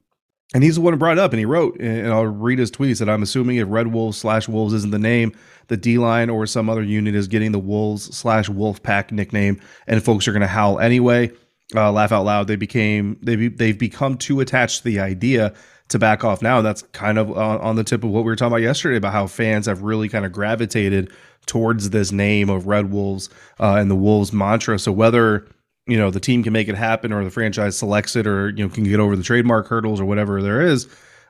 And 0.54 0.62
he's 0.62 0.76
the 0.76 0.80
one 0.80 0.92
who 0.92 0.98
brought 0.98 1.18
it 1.18 1.20
up, 1.20 1.32
and 1.32 1.40
he 1.40 1.44
wrote, 1.44 1.78
and 1.80 2.12
I'll 2.12 2.24
read 2.26 2.60
his 2.60 2.70
tweets 2.70 3.00
that 3.00 3.08
I'm 3.08 3.22
assuming 3.22 3.56
if 3.56 3.66
Red 3.68 3.88
Wolves 3.88 4.16
slash 4.16 4.48
Wolves 4.48 4.74
isn't 4.74 4.92
the 4.92 4.98
name, 4.98 5.32
the 5.66 5.76
D 5.76 5.98
line 5.98 6.30
or 6.30 6.46
some 6.46 6.70
other 6.70 6.82
unit 6.82 7.16
is 7.16 7.26
getting 7.26 7.50
the 7.50 7.58
Wolves 7.58 8.16
slash 8.16 8.48
Wolf 8.48 8.82
Pack 8.82 9.10
nickname, 9.10 9.60
and 9.88 10.02
folks 10.02 10.28
are 10.28 10.32
going 10.32 10.42
to 10.42 10.46
howl 10.46 10.78
anyway. 10.78 11.32
Uh, 11.74 11.90
laugh 11.90 12.12
out 12.12 12.24
loud. 12.24 12.46
They 12.46 12.54
became 12.56 13.18
they 13.22 13.34
be, 13.34 13.48
they've 13.48 13.76
become 13.76 14.16
too 14.16 14.38
attached 14.38 14.78
to 14.78 14.84
the 14.84 15.00
idea 15.00 15.52
to 15.88 15.98
back 15.98 16.22
off 16.22 16.40
now. 16.40 16.62
That's 16.62 16.82
kind 16.82 17.18
of 17.18 17.30
on, 17.30 17.58
on 17.60 17.74
the 17.74 17.82
tip 17.82 18.04
of 18.04 18.10
what 18.10 18.20
we 18.20 18.26
were 18.26 18.36
talking 18.36 18.52
about 18.52 18.62
yesterday 18.62 18.96
about 18.96 19.12
how 19.12 19.26
fans 19.26 19.66
have 19.66 19.82
really 19.82 20.08
kind 20.08 20.24
of 20.24 20.30
gravitated 20.30 21.12
towards 21.46 21.90
this 21.90 22.12
name 22.12 22.50
of 22.50 22.68
Red 22.68 22.92
Wolves 22.92 23.28
uh, 23.58 23.74
and 23.74 23.90
the 23.90 23.96
Wolves 23.96 24.32
mantra. 24.32 24.78
So 24.78 24.92
whether 24.92 25.48
you 25.87 25.97
know 25.97 26.11
the 26.11 26.21
team 26.21 26.43
can 26.43 26.52
make 26.52 26.69
it 26.69 26.75
happen 26.75 27.12
or 27.12 27.23
the 27.25 27.31
franchise 27.31 27.78
selects 27.78 28.16
it 28.16 28.26
or 28.26 28.50
you 28.50 28.64
know 28.64 28.69
can 28.69 28.85
get 28.85 29.00
over 29.00 29.16
the 29.16 29.23
trademark 29.23 29.69
hurdles 29.69 30.00
or 30.00 30.05
whatever 30.05 30.43
there 30.43 30.61
is 30.61 30.88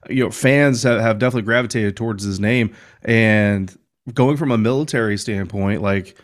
you 0.09 0.25
know 0.25 0.31
fans 0.31 0.83
have, 0.83 1.01
have 1.01 1.19
definitely 1.19 1.43
gravitated 1.43 1.97
towards 1.97 2.25
his 2.25 2.41
name. 2.41 2.75
And 3.03 3.77
going 4.13 4.37
from 4.37 4.53
a 4.53 4.59
military 4.59 5.19
standpoint 5.19 5.83
like 5.83 6.17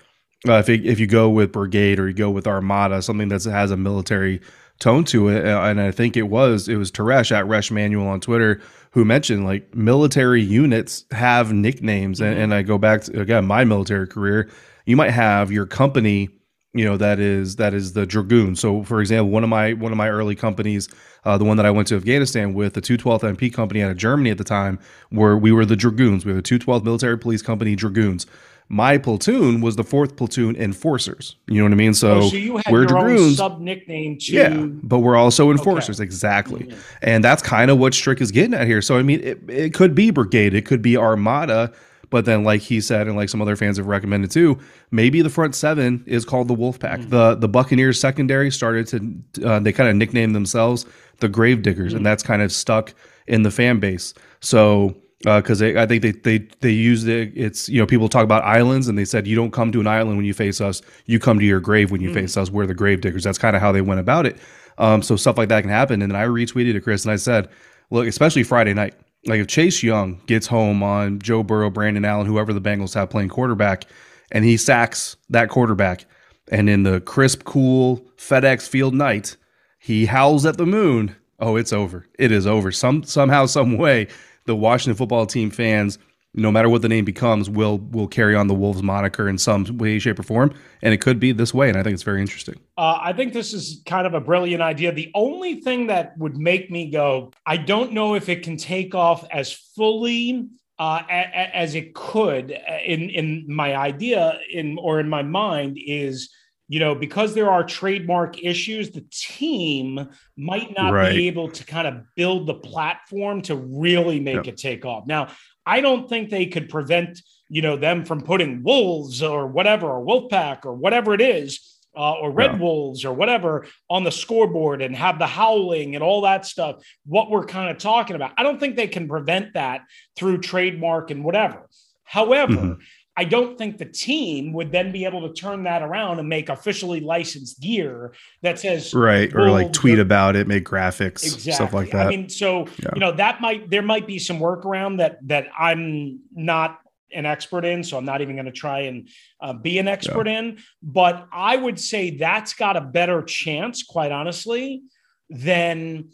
uh, 0.49 0.55
if, 0.55 0.69
it, 0.69 0.87
if 0.87 1.01
you 1.01 1.07
go 1.07 1.29
with 1.29 1.51
brigade 1.51 1.99
or 1.99 2.07
you 2.07 2.15
go 2.15 2.31
with 2.31 2.47
armada 2.47 3.03
something 3.03 3.29
that 3.29 3.43
has 3.43 3.73
a 3.73 3.77
military 3.77 4.41
tone 4.79 5.03
to 5.03 5.27
it 5.29 5.45
and 5.45 5.81
i 5.81 5.91
think 5.91 6.17
it 6.17 6.23
was 6.23 6.69
it 6.69 6.77
was 6.77 6.93
Teresh 6.93 7.33
at 7.33 7.45
resh 7.49 7.73
manual 7.73 8.07
on 8.07 8.21
twitter 8.21 8.61
who 8.93 9.05
mentioned 9.05 9.45
like 9.45 9.75
military 9.75 10.43
units 10.43 11.05
have 11.11 11.53
nicknames. 11.53 12.21
Mm-hmm. 12.21 12.33
and, 12.33 12.41
and 12.41 12.55
i 12.55 12.63
go 12.63 12.79
back 12.79 13.03
to 13.03 13.21
again 13.21 13.47
my 13.47 13.65
military 13.65 14.07
career. 14.07 14.49
You 14.87 14.97
might 14.97 15.11
have 15.11 15.51
your 15.51 15.67
company 15.67 16.29
you 16.75 16.85
know 16.85 16.97
that 16.97 17.19
is 17.19 17.57
that 17.57 17.75
is 17.75 17.93
the 17.93 18.07
dragoon. 18.07 18.57
So 18.57 18.83
for 18.83 19.01
example 19.01 19.31
one 19.31 19.45
of 19.45 19.51
my 19.51 19.75
one 19.75 19.93
of 19.93 19.99
my 19.99 20.09
early 20.09 20.35
companies 20.35 20.89
uh, 21.25 21.39
the 21.39 21.45
one 21.45 21.57
that 21.57 21.67
i 21.67 21.71
went 21.71 21.87
to 21.89 21.97
afghanistan 21.97 22.55
with 22.55 22.75
the 22.75 22.81
212th 22.81 23.37
mp 23.37 23.53
company 23.53 23.83
out 23.83 23.91
of 23.91 23.97
germany 23.97 24.31
at 24.31 24.39
the 24.39 24.45
time 24.45 24.79
where 25.11 25.37
we 25.37 25.53
were 25.53 25.65
the 25.65 25.77
dragoons. 25.77 26.25
We 26.25 26.33
were 26.33 26.41
the 26.41 26.49
212th 26.49 26.85
military 26.85 27.19
police 27.19 27.43
company 27.43 27.77
dragoons. 27.77 28.27
My 28.69 28.97
platoon 28.97 29.61
was 29.61 29.77
the 29.77 29.85
fourth 29.85 30.17
platoon 30.17 30.57
enforcers. 30.57 31.37
You 31.47 31.59
know 31.59 31.65
what 31.65 31.73
i 31.73 31.77
mean? 31.77 31.93
So, 31.93 32.13
oh, 32.15 32.29
so 32.29 32.37
you 32.37 32.57
had 32.57 32.73
we're 32.73 32.87
dragoons. 32.87 33.37
sub 33.37 33.61
nickname 33.61 34.19
too. 34.19 34.33
yeah 34.33 34.57
but 34.83 35.01
we're 35.01 35.17
also 35.17 35.51
enforcers 35.51 36.01
okay. 36.01 36.05
exactly 36.05 36.65
mm-hmm. 36.65 36.81
and 37.03 37.23
that's 37.23 37.43
kind 37.43 37.71
of 37.71 37.79
what 37.79 37.93
strick 37.93 38.21
is 38.23 38.31
getting 38.31 38.55
at 38.55 38.67
here. 38.67 38.81
So 38.81 38.97
i 38.97 39.03
mean 39.03 39.21
it, 39.21 39.39
it 39.49 39.75
could 39.75 39.95
be 39.95 40.11
brigade 40.11 40.55
it 40.55 40.65
could 40.65 40.81
be 40.81 40.97
armada 40.97 41.73
but 42.13 42.27
then, 42.27 42.45
like 42.45 42.61
he 42.61 42.81
said, 42.81 43.09
and 43.09 43.17
like 43.17 43.31
some 43.31 43.41
other 43.41 43.57
fans 43.57 43.79
have 43.79 43.87
recommended 43.87 44.31
too, 44.31 44.59
maybe 44.91 45.23
the 45.23 45.31
front 45.31 45.55
seven 45.55 46.05
is 46.07 46.25
called 46.27 46.47
the 46.47 46.55
Wolfpack. 46.55 46.99
Mm-hmm. 46.99 47.09
The 47.09 47.35
the 47.35 47.49
Buccaneers 47.49 47.99
secondary 47.99 48.53
started 48.53 48.87
to 48.89 49.45
uh, 49.45 49.59
they 49.59 49.73
kind 49.73 49.89
of 49.89 49.97
nicknamed 49.97 50.37
themselves 50.37 50.85
the 51.21 51.29
Gravediggers, 51.29 51.89
mm-hmm. 51.89 51.97
and 51.97 52.07
that's 52.07 52.23
kind 52.23 52.43
of 52.43 52.53
stuck 52.53 52.95
in 53.27 53.43
the 53.43 53.51
fan 53.51 53.81
base. 53.81 54.13
So 54.41 54.95
because 55.21 55.63
uh, 55.63 55.73
I 55.77 55.87
think 55.87 56.03
they 56.03 56.13
they 56.13 56.39
they 56.61 56.71
used 56.71 57.09
it. 57.09 57.33
It's 57.35 57.69
you 57.69 57.81
know 57.81 57.87
people 57.87 58.11
talk 58.11 58.25
about 58.25 58.45
islands, 58.45 58.89
and 58.89 58.99
they 58.99 59.07
said 59.07 59.27
you 59.27 59.35
don't 59.35 59.53
come 59.53 59.73
to 59.73 59.81
an 59.81 59.87
island 59.87 60.19
when 60.19 60.27
you 60.27 60.35
face 60.35 60.61
us. 60.61 60.83
You 61.07 61.19
come 61.19 61.39
to 61.39 61.47
your 61.47 61.61
grave 61.61 61.91
when 61.91 62.03
you 62.03 62.11
mm. 62.11 62.15
face 62.15 62.37
us. 62.37 62.51
We're 62.51 62.67
the 62.67 62.75
grave 62.75 63.01
diggers. 63.01 63.25
That's 63.25 63.39
kind 63.39 63.57
of 63.57 63.63
how 63.63 63.73
they 63.73 63.81
went 63.81 64.01
about 64.01 64.27
it. 64.27 64.37
Um, 64.77 65.01
so 65.01 65.17
stuff 65.17 65.39
like 65.39 65.49
that 65.49 65.63
can 65.63 65.71
happen. 65.71 66.03
And 66.03 66.13
then 66.13 66.21
I 66.21 66.27
retweeted 66.27 66.75
it, 66.75 66.83
Chris, 66.83 67.05
and 67.05 67.13
I 67.13 67.17
said, 67.17 67.49
look, 67.91 68.07
especially 68.07 68.43
Friday 68.43 68.75
night. 68.75 68.95
Like 69.27 69.41
if 69.41 69.47
Chase 69.47 69.83
Young 69.83 70.21
gets 70.27 70.47
home 70.47 70.83
on 70.83 71.21
Joe 71.21 71.43
Burrow, 71.43 71.71
Brandon 71.71 72.05
Allen, 72.05 72.27
whoever 72.27 72.53
the 72.53 72.61
Bengals 72.61 72.95
have 72.95 73.11
playing 73.11 73.29
quarterback, 73.29 73.85
and 74.33 74.45
he 74.45 74.57
sacks 74.57 75.17
that 75.31 75.49
quarterback, 75.49 76.07
and 76.51 76.69
in 76.69 76.83
the 76.83 77.01
crisp, 77.01 77.45
cool 77.45 78.05
FedEx 78.17 78.69
Field 78.69 78.95
night, 78.95 79.37
he 79.79 80.07
howls 80.07 80.45
at 80.45 80.57
the 80.57 80.67
moon. 80.67 81.15
Oh, 81.39 81.57
it's 81.57 81.73
over. 81.73 82.07
It 82.19 82.33
is 82.33 82.47
over. 82.47 82.73
Some 82.73 83.05
somehow, 83.05 83.47
some 83.47 83.77
way, 83.77 84.09
the 84.47 84.57
Washington 84.57 84.97
football 84.97 85.27
team 85.27 85.51
fans 85.51 85.99
no 86.35 86.51
matter 86.51 86.69
what 86.69 86.83
the 86.83 86.89
name 86.89 87.05
becomes, 87.05 87.51
will 87.51 87.79
will 87.79 88.09
carry 88.09 88.35
on 88.35 88.47
the 88.47 88.55
Wolves 88.55 88.83
moniker 88.83 89.29
in 89.29 89.39
some 89.39 89.65
way, 89.79 89.99
shape, 89.99 90.19
or 90.19 90.23
form. 90.23 90.55
And 90.83 90.95
it 90.95 91.01
could 91.01 91.21
be 91.21 91.33
this 91.33 91.53
way. 91.53 91.69
And 91.69 91.77
I 91.77 91.83
think 91.83 91.95
it's 91.95 92.03
very 92.03 92.21
interesting. 92.21 92.59
Uh, 92.79 92.99
I 93.01 93.13
think 93.13 93.33
this 93.33 93.53
is 93.53 93.83
kind 93.87 94.07
of 94.07 94.15
a 94.15 94.21
brilliant 94.21 94.63
idea. 94.63 94.93
The 94.93 95.11
only 95.15 95.61
thing 95.61 95.89
that 95.89 96.17
would 96.19 96.37
make 96.37 96.71
me 96.71 96.91
go, 96.91 97.33
I 97.47 97.59
don't 97.59 97.93
know 97.93 98.15
if 98.15 98.29
it 98.29 98.43
can 98.43 98.57
take 98.57 98.95
off 98.95 99.27
as 99.31 99.53
fully 99.53 100.49
uh, 100.79 101.03
as 101.09 101.75
it 101.75 101.95
could 101.95 102.53
uh, 102.53 102.79
in 102.85 103.11
in 103.11 103.45
my 103.47 103.77
idea 103.77 104.41
in 104.51 104.79
or 104.79 104.99
in 104.99 105.09
my 105.09 105.23
mind 105.23 105.79
is 105.81 106.31
you 106.67 106.81
know 106.81 106.95
because 106.95 107.35
there 107.35 107.51
are 107.51 107.63
trademark 107.63 108.43
issues 108.43 108.91
the 108.91 109.07
team 109.13 110.09
might 110.37 110.75
not 110.77 110.93
right. 110.93 111.15
be 111.15 111.29
able 111.29 111.49
to 111.49 111.65
kind 111.65 111.87
of 111.87 112.03
build 112.17 112.49
the 112.49 112.55
platform 112.55 113.43
to 113.43 113.55
really 113.55 114.19
make 114.19 114.35
yep. 114.35 114.47
it 114.49 114.57
take 114.57 114.85
off 114.85 115.07
now 115.07 115.29
I 115.65 115.81
don't 115.81 116.09
think 116.09 116.31
they 116.31 116.47
could 116.47 116.69
prevent, 116.69 117.21
you 117.49 117.63
know, 117.63 117.77
them 117.77 118.05
from 118.05 118.23
putting 118.23 118.63
wolves 118.63 119.23
or 119.23 119.47
whatever, 119.47 119.87
or 119.87 120.03
wolf 120.03 120.31
pack 120.31 120.67
or 120.67 120.75
whatever 120.75 121.15
it 121.15 121.21
is, 121.21 121.81
uh, 121.97 122.13
or 122.13 122.31
Red 122.31 122.53
yeah. 122.53 122.59
Wolves 122.59 123.05
or 123.05 123.13
whatever 123.13 123.67
on 123.91 124.05
the 124.05 124.11
scoreboard 124.11 124.83
and 124.83 124.97
have 124.97 125.19
the 125.19 125.27
howling 125.27 125.95
and 125.95 126.03
all 126.03 126.23
that 126.23 126.47
stuff. 126.47 126.83
What 127.05 127.31
we're 127.31 127.45
kind 127.45 127.71
of 127.71 127.79
talking 127.79 128.17
about. 128.17 128.33
I 128.37 128.43
don't 128.43 128.59
think 128.59 128.77
they 128.77 128.89
can 128.89 129.09
prevent 129.09 129.55
that 129.55 129.83
through 130.17 130.41
trademark 130.41 131.11
and 131.11 131.25
whatever. 131.25 131.69
However, 132.05 132.53
mm-hmm. 132.53 132.81
I 133.17 133.25
don't 133.25 133.59
think 133.59 133.77
the 133.77 133.85
team 133.85 134.55
would 134.55 134.73
then 134.73 134.91
be 134.91 135.05
able 135.05 135.29
to 135.29 135.35
turn 135.35 135.65
that 135.65 135.83
around 135.83 136.19
and 136.19 136.29
make 136.29 136.49
officially 136.49 137.01
licensed 137.01 137.61
gear 137.61 138.15
that 138.41 138.59
says 138.59 138.95
right 138.95 139.35
or 139.35 139.51
like 139.51 139.73
tweet 139.73 139.99
or, 139.99 140.03
about 140.03 140.35
it, 140.35 140.47
make 140.47 140.65
graphics, 140.65 141.23
exactly. 141.25 141.53
stuff 141.53 141.75
like 141.75 141.91
that. 141.91 142.07
I 142.07 142.11
mean, 142.11 142.29
so 142.31 142.67
yeah. 142.83 142.91
you 142.95 143.01
know 143.01 143.13
that 143.13 143.41
might 143.41 143.69
there 143.69 143.83
might 143.83 144.07
be 144.07 144.19
some 144.19 144.39
workaround 144.39 144.99
that 144.99 145.19
that 145.29 145.49
I'm 145.59 146.21
not 146.33 146.81
an 147.13 147.27
expert 147.27 147.67
in, 147.67 147.85
so 147.85 147.99
I'm 147.99 148.07
not 148.07 148.23
even 148.23 148.37
going 148.37 148.47
to 148.47 148.53
try 148.53 148.81
and 148.81 149.09
uh, 149.41 149.53
be 149.53 149.79
an 149.79 149.89
expert 149.89 150.27
yeah. 150.27 150.39
in. 150.39 150.59
But 150.83 151.27
I 151.31 151.57
would 151.57 151.79
say 151.79 152.17
that's 152.17 152.55
got 152.55 152.77
a 152.77 152.81
better 152.81 153.23
chance, 153.23 153.83
quite 153.83 154.13
honestly, 154.13 154.83
than 155.29 156.09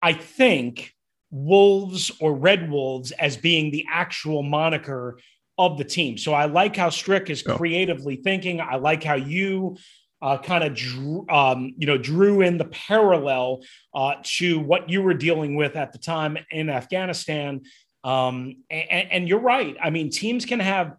I 0.00 0.12
think 0.12 0.94
Wolves 1.30 2.12
or 2.20 2.34
Red 2.34 2.70
Wolves 2.70 3.10
as 3.10 3.36
being 3.36 3.72
the 3.72 3.86
actual 3.90 4.44
moniker 4.44 5.18
of 5.58 5.78
the 5.78 5.84
team. 5.84 6.18
So 6.18 6.32
I 6.32 6.46
like 6.46 6.76
how 6.76 6.90
Strick 6.90 7.30
is 7.30 7.42
creatively 7.42 8.16
thinking. 8.16 8.60
I 8.60 8.76
like 8.76 9.04
how 9.04 9.14
you 9.14 9.76
uh, 10.20 10.38
kind 10.38 10.64
of 10.64 10.74
drew, 10.74 11.26
um, 11.28 11.74
you 11.76 11.86
know, 11.86 11.98
drew 11.98 12.40
in 12.40 12.56
the 12.56 12.64
parallel 12.64 13.62
uh, 13.94 14.14
to 14.22 14.58
what 14.58 14.88
you 14.88 15.02
were 15.02 15.14
dealing 15.14 15.54
with 15.54 15.76
at 15.76 15.92
the 15.92 15.98
time 15.98 16.38
in 16.50 16.70
Afghanistan. 16.70 17.60
Um, 18.02 18.56
and, 18.70 19.12
and, 19.12 19.28
you're 19.28 19.40
right. 19.40 19.76
I 19.82 19.90
mean, 19.90 20.10
teams 20.10 20.44
can 20.44 20.60
have, 20.60 20.96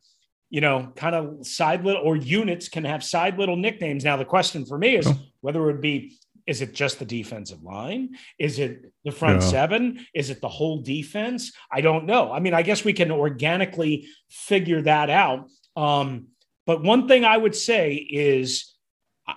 you 0.49 0.61
know, 0.61 0.91
kind 0.95 1.15
of 1.15 1.45
side 1.45 1.83
little 1.83 2.01
or 2.01 2.15
units 2.15 2.67
can 2.69 2.83
have 2.83 3.03
side 3.03 3.37
little 3.37 3.57
nicknames. 3.57 4.03
Now, 4.03 4.17
the 4.17 4.25
question 4.25 4.65
for 4.65 4.77
me 4.77 4.95
is 4.95 5.07
whether 5.41 5.61
it 5.61 5.65
would 5.65 5.81
be 5.81 6.17
is 6.47 6.61
it 6.61 6.73
just 6.73 6.99
the 6.99 7.05
defensive 7.05 7.63
line? 7.63 8.17
Is 8.37 8.59
it 8.59 8.91
the 9.03 9.11
front 9.11 9.41
seven? 9.41 10.05
Is 10.13 10.29
it 10.29 10.41
the 10.41 10.49
whole 10.49 10.81
defense? 10.81 11.51
I 11.71 11.81
don't 11.81 12.05
know. 12.05 12.31
I 12.31 12.39
mean, 12.39 12.53
I 12.53 12.61
guess 12.61 12.85
we 12.85 12.93
can 12.93 13.11
organically 13.11 14.07
figure 14.29 14.81
that 14.83 15.09
out. 15.09 15.49
Um, 15.75 16.27
but 16.65 16.83
one 16.83 17.07
thing 17.07 17.25
I 17.25 17.37
would 17.37 17.55
say 17.55 17.93
is 17.95 18.73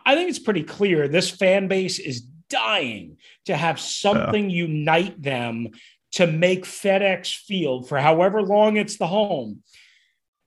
I 0.05 0.15
think 0.15 0.29
it's 0.29 0.39
pretty 0.39 0.63
clear 0.63 1.09
this 1.09 1.31
fan 1.31 1.69
base 1.69 1.99
is 1.99 2.21
dying 2.49 3.17
to 3.47 3.57
have 3.57 3.81
something 3.81 4.51
yeah. 4.51 4.57
unite 4.57 5.23
them 5.23 5.69
to 6.13 6.27
make 6.27 6.65
FedEx 6.65 7.35
Field 7.35 7.89
for 7.89 7.99
however 7.99 8.43
long 8.43 8.77
it's 8.77 8.97
the 8.97 9.07
home 9.07 9.63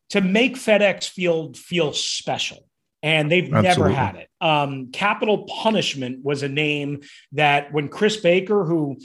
to 0.10 0.21
make 0.21 0.56
FedEx 0.56 1.08
Field 1.10 1.58
feel 1.58 1.93
special 1.93 2.67
and 3.04 3.32
they've 3.32 3.52
Absolutely. 3.52 3.64
never 3.68 3.90
had 3.90 4.16
it. 4.16 4.30
Um, 4.40 4.92
Capital 4.92 5.44
Punishment 5.44 6.24
was 6.24 6.44
a 6.44 6.50
name 6.50 7.02
that 7.34 7.74
when 7.74 7.88
Chris 7.90 8.18
Baker, 8.18 8.64
who 8.66 8.98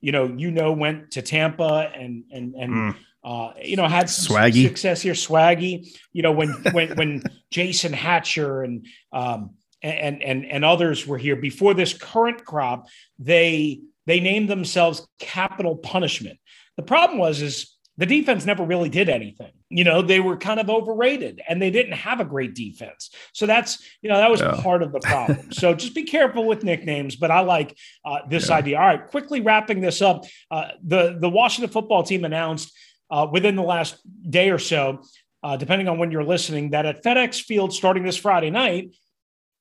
you 0.00 0.12
know 0.12 0.26
you 0.26 0.50
know 0.50 0.72
went 0.72 1.12
to 1.12 1.22
Tampa 1.22 1.90
and 1.94 2.24
and 2.30 2.54
and 2.54 2.72
mm. 2.72 2.96
uh, 3.22 3.52
you 3.62 3.76
know 3.76 3.86
had 3.86 4.06
swaggy 4.06 4.66
success 4.66 5.02
here, 5.02 5.14
swaggy. 5.14 5.88
You 6.12 6.22
know 6.22 6.32
when 6.32 6.50
when 6.72 6.96
when 6.96 7.22
Jason 7.50 7.92
Hatcher 7.92 8.62
and 8.62 8.86
um, 9.12 9.50
and 9.82 10.22
and 10.22 10.46
and 10.46 10.64
others 10.64 11.06
were 11.06 11.18
here 11.18 11.36
before 11.36 11.74
this 11.74 11.92
current 11.92 12.44
crop, 12.44 12.86
they 13.18 13.80
they 14.06 14.20
named 14.20 14.48
themselves 14.48 15.06
Capital 15.18 15.76
Punishment. 15.76 16.38
The 16.76 16.82
problem 16.82 17.18
was 17.18 17.40
is 17.40 17.74
the 17.96 18.06
defense 18.06 18.44
never 18.44 18.64
really 18.64 18.88
did 18.88 19.08
anything. 19.08 19.52
You 19.76 19.84
know, 19.84 20.02
they 20.02 20.20
were 20.20 20.36
kind 20.36 20.60
of 20.60 20.70
overrated 20.70 21.40
and 21.48 21.60
they 21.60 21.70
didn't 21.70 21.92
have 21.92 22.20
a 22.20 22.24
great 22.24 22.54
defense. 22.54 23.10
So 23.32 23.46
that's, 23.46 23.82
you 24.02 24.08
know, 24.08 24.16
that 24.16 24.30
was 24.30 24.40
yeah. 24.40 24.60
part 24.62 24.82
of 24.82 24.92
the 24.92 25.00
problem. 25.00 25.52
so 25.52 25.74
just 25.74 25.94
be 25.94 26.04
careful 26.04 26.46
with 26.46 26.62
nicknames, 26.62 27.16
but 27.16 27.30
I 27.30 27.40
like 27.40 27.76
uh, 28.04 28.20
this 28.28 28.48
yeah. 28.48 28.56
idea. 28.56 28.78
All 28.78 28.86
right, 28.86 29.06
quickly 29.06 29.40
wrapping 29.40 29.80
this 29.80 30.00
up. 30.00 30.24
Uh, 30.50 30.68
the, 30.82 31.16
the 31.20 31.28
Washington 31.28 31.72
football 31.72 32.02
team 32.02 32.24
announced 32.24 32.72
uh, 33.10 33.26
within 33.30 33.56
the 33.56 33.62
last 33.62 33.96
day 34.28 34.50
or 34.50 34.58
so, 34.58 35.02
uh, 35.42 35.56
depending 35.56 35.88
on 35.88 35.98
when 35.98 36.10
you're 36.10 36.24
listening, 36.24 36.70
that 36.70 36.86
at 36.86 37.02
FedEx 37.02 37.40
Field 37.40 37.72
starting 37.72 38.04
this 38.04 38.16
Friday 38.16 38.50
night, 38.50 38.94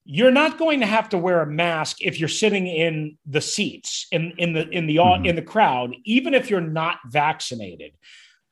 you're 0.06 0.32
not 0.32 0.58
going 0.58 0.82
to 0.82 0.86
have 0.86 1.10
to 1.10 1.18
wear 1.18 1.42
a 1.42 1.48
mask 1.48 1.98
if 2.02 2.20
you're 2.20 2.30
sitting 2.30 2.68
in 2.68 3.18
the 3.26 3.42
seats 3.42 4.08
in 4.12 4.34
in 4.38 4.54
the 4.54 4.68
in 4.70 4.86
the 4.86 4.98
mm-hmm. 4.98 5.26
in 5.26 5.36
the 5.36 5.42
crowd 5.42 5.96
even 6.04 6.34
if 6.34 6.50
you're 6.50 6.62
not 6.62 6.98
vaccinated 7.08 7.94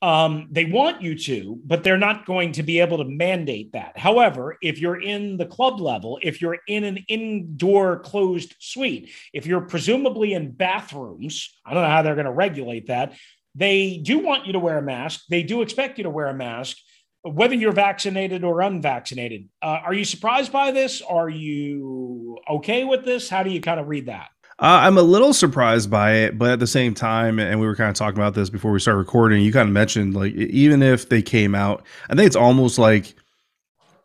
um, 0.01 0.47
they 0.51 0.65
want 0.65 1.01
you 1.01 1.17
to 1.17 1.59
but 1.65 1.83
they're 1.83 1.97
not 1.97 2.25
going 2.25 2.51
to 2.51 2.63
be 2.63 2.79
able 2.79 2.97
to 2.97 3.05
mandate 3.05 3.71
that 3.73 3.97
however 3.97 4.57
if 4.61 4.79
you're 4.79 4.99
in 4.99 5.37
the 5.37 5.45
club 5.45 5.79
level 5.79 6.19
if 6.21 6.41
you're 6.41 6.57
in 6.67 6.83
an 6.83 6.97
indoor 7.07 7.99
closed 7.99 8.55
suite 8.59 9.11
if 9.33 9.45
you're 9.45 9.61
presumably 9.61 10.33
in 10.33 10.51
bathrooms 10.51 11.59
i 11.65 11.73
don't 11.73 11.83
know 11.83 11.89
how 11.89 12.01
they're 12.01 12.15
going 12.15 12.25
to 12.25 12.31
regulate 12.31 12.87
that 12.87 13.13
they 13.53 13.97
do 13.97 14.19
want 14.19 14.45
you 14.45 14.53
to 14.53 14.59
wear 14.59 14.77
a 14.77 14.81
mask 14.81 15.21
they 15.29 15.43
do 15.43 15.61
expect 15.61 15.97
you 15.97 16.03
to 16.03 16.09
wear 16.09 16.27
a 16.27 16.33
mask 16.33 16.77
whether 17.23 17.53
you're 17.53 17.71
vaccinated 17.71 18.43
or 18.43 18.61
unvaccinated. 18.61 19.47
Uh, 19.61 19.79
are 19.85 19.93
you 19.93 20.05
surprised 20.05 20.51
by 20.51 20.71
this? 20.71 21.01
Are 21.01 21.29
you 21.29 22.39
okay 22.49 22.83
with 22.83 23.05
this? 23.05 23.29
How 23.29 23.43
do 23.43 23.51
you 23.51 23.61
kind 23.61 23.79
of 23.79 23.87
read 23.87 24.07
that? 24.07 24.29
Uh, 24.61 24.81
I'm 24.83 24.99
a 24.99 25.01
little 25.01 25.33
surprised 25.33 25.89
by 25.89 26.11
it, 26.17 26.37
but 26.37 26.51
at 26.51 26.59
the 26.59 26.67
same 26.67 26.93
time, 26.93 27.39
and 27.39 27.59
we 27.59 27.65
were 27.65 27.75
kind 27.75 27.89
of 27.89 27.95
talking 27.95 28.19
about 28.19 28.35
this 28.35 28.51
before 28.51 28.71
we 28.71 28.79
started 28.79 28.99
recording. 28.99 29.41
You 29.41 29.51
kind 29.51 29.67
of 29.67 29.73
mentioned 29.73 30.15
like 30.15 30.33
even 30.33 30.83
if 30.83 31.09
they 31.09 31.23
came 31.23 31.55
out, 31.55 31.83
I 32.11 32.15
think 32.15 32.27
it's 32.27 32.35
almost 32.35 32.77
like 32.77 33.15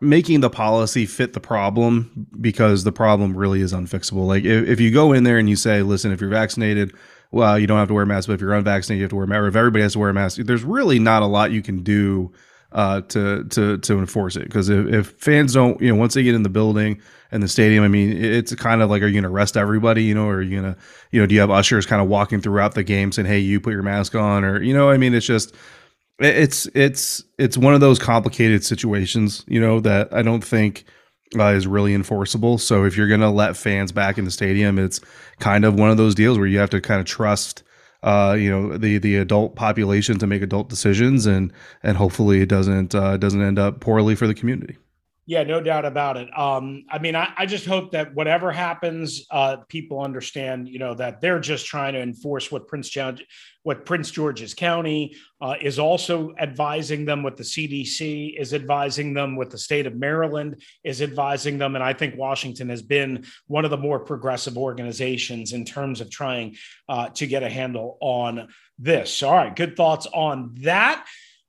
making 0.01 0.41
the 0.41 0.49
policy 0.49 1.05
fit 1.05 1.33
the 1.33 1.39
problem 1.39 2.27
because 2.41 2.83
the 2.83 2.91
problem 2.91 3.37
really 3.37 3.61
is 3.61 3.71
unfixable. 3.71 4.25
Like 4.25 4.45
if, 4.45 4.67
if 4.67 4.79
you 4.79 4.89
go 4.89 5.13
in 5.13 5.23
there 5.23 5.37
and 5.37 5.47
you 5.47 5.55
say, 5.55 5.83
listen, 5.83 6.11
if 6.11 6.21
you're 6.21 6.29
vaccinated, 6.31 6.95
well, 7.29 7.59
you 7.59 7.67
don't 7.67 7.77
have 7.77 7.89
to 7.89 7.93
wear 7.93 8.03
a 8.03 8.07
mask, 8.07 8.27
but 8.27 8.33
if 8.33 8.41
you're 8.41 8.53
unvaccinated, 8.53 8.99
you 8.99 9.03
have 9.03 9.09
to 9.11 9.15
wear 9.15 9.25
a 9.25 9.27
mask. 9.27 9.49
If 9.49 9.55
everybody 9.55 9.83
has 9.83 9.93
to 9.93 9.99
wear 9.99 10.09
a 10.09 10.13
mask, 10.13 10.37
there's 10.37 10.63
really 10.63 10.97
not 10.97 11.21
a 11.21 11.27
lot 11.27 11.51
you 11.51 11.61
can 11.61 11.83
do 11.83 12.31
uh, 12.71 13.01
to 13.01 13.43
to 13.45 13.77
to 13.77 13.99
enforce 13.99 14.35
it. 14.35 14.43
Because 14.43 14.69
if, 14.69 14.87
if 14.87 15.07
fans 15.19 15.53
don't, 15.53 15.79
you 15.81 15.89
know, 15.89 15.95
once 15.95 16.13
they 16.13 16.23
get 16.23 16.35
in 16.35 16.43
the 16.43 16.49
building 16.49 17.01
and 17.31 17.41
the 17.41 17.47
stadium, 17.47 17.83
I 17.83 17.87
mean, 17.87 18.11
it's 18.11 18.53
kind 18.55 18.81
of 18.81 18.89
like, 18.89 19.01
are 19.01 19.07
you 19.07 19.13
going 19.13 19.23
to 19.23 19.29
arrest 19.29 19.57
everybody? 19.57 20.03
You 20.03 20.15
know, 20.15 20.27
or 20.27 20.35
are 20.35 20.41
you 20.41 20.61
going 20.61 20.73
to, 20.73 20.79
you 21.11 21.19
know, 21.19 21.25
do 21.25 21.35
you 21.35 21.41
have 21.41 21.51
ushers 21.51 21.85
kind 21.85 22.01
of 22.01 22.07
walking 22.07 22.41
throughout 22.41 22.75
the 22.75 22.83
game 22.83 23.11
saying, 23.11 23.27
"Hey, 23.27 23.39
you 23.39 23.59
put 23.59 23.73
your 23.73 23.83
mask 23.83 24.15
on," 24.15 24.43
or 24.43 24.61
you 24.61 24.73
know, 24.73 24.89
I 24.89 24.97
mean, 24.97 25.13
it's 25.13 25.25
just 25.25 25.55
it's 26.19 26.65
it's 26.73 27.23
it's 27.37 27.57
one 27.57 27.73
of 27.73 27.79
those 27.79 27.99
complicated 27.99 28.63
situations, 28.63 29.45
you 29.47 29.61
know, 29.61 29.79
that 29.81 30.13
I 30.13 30.21
don't 30.21 30.43
think 30.43 30.85
uh, 31.37 31.47
is 31.47 31.67
really 31.67 31.93
enforceable. 31.93 32.57
So 32.57 32.85
if 32.85 32.97
you're 32.97 33.07
going 33.07 33.21
to 33.21 33.29
let 33.29 33.57
fans 33.57 33.91
back 33.91 34.17
in 34.17 34.25
the 34.25 34.31
stadium, 34.31 34.79
it's 34.79 34.99
kind 35.39 35.65
of 35.65 35.75
one 35.75 35.89
of 35.89 35.97
those 35.97 36.15
deals 36.15 36.37
where 36.37 36.47
you 36.47 36.59
have 36.59 36.69
to 36.71 36.81
kind 36.81 36.99
of 36.99 37.05
trust 37.05 37.63
uh, 38.03 38.35
you 38.37 38.49
know 38.49 38.77
the 38.77 38.97
the 38.97 39.17
adult 39.17 39.55
population 39.55 40.17
to 40.19 40.27
make 40.27 40.41
adult 40.41 40.69
decisions 40.69 41.25
and 41.25 41.51
and 41.83 41.97
hopefully 41.97 42.41
it 42.41 42.49
doesn't 42.49 42.93
uh, 42.93 43.17
doesn't 43.17 43.41
end 43.41 43.59
up 43.59 43.79
poorly 43.79 44.15
for 44.15 44.27
the 44.27 44.33
community. 44.33 44.77
Yeah, 45.29 45.43
no 45.43 45.59
doubt 45.59 45.83
about 45.83 46.15
it. 46.15 46.29
Um, 46.37 46.85
I 46.89 46.99
mean, 46.99 47.13
I, 47.13 47.33
I, 47.37 47.45
just 47.45 47.65
hope 47.65 47.91
that 47.91 48.15
whatever 48.15 48.49
happens, 48.49 49.25
uh, 49.29 49.57
people 49.67 49.99
understand, 49.99 50.69
you 50.69 50.79
know, 50.79 50.93
that 50.93 51.19
they're 51.19 51.41
just 51.41 51.65
trying 51.65 51.95
to 51.95 52.01
enforce 52.01 52.49
what 52.49 52.69
Prince 52.69 52.87
George, 52.87 53.25
what 53.63 53.85
Prince 53.85 54.09
George's 54.09 54.53
County 54.53 55.17
uh, 55.41 55.55
is 55.61 55.79
also 55.79 56.33
advising 56.39 57.03
them, 57.03 57.23
what 57.23 57.35
the 57.35 57.43
CDC 57.43 58.39
is 58.39 58.53
advising 58.53 59.13
them, 59.13 59.35
what 59.35 59.49
the 59.49 59.57
state 59.57 59.85
of 59.85 59.97
Maryland 59.97 60.61
is 60.85 61.01
advising 61.01 61.57
them, 61.57 61.75
and 61.75 61.83
I 61.83 61.91
think 61.91 62.15
Washington 62.15 62.69
has 62.69 62.81
been 62.81 63.25
one 63.47 63.65
of 63.65 63.71
the 63.71 63.75
more 63.75 63.99
progressive 63.99 64.57
organizations 64.57 65.51
in 65.51 65.65
terms 65.65 65.99
of 65.99 66.09
trying 66.09 66.55
uh, 66.87 67.09
to 67.09 67.27
get 67.27 67.43
a 67.43 67.49
handle 67.49 67.97
on 67.99 68.47
this. 68.79 69.21
All 69.21 69.35
right, 69.35 69.53
good 69.53 69.75
thoughts 69.75 70.07
on 70.07 70.55
that. 70.61 71.05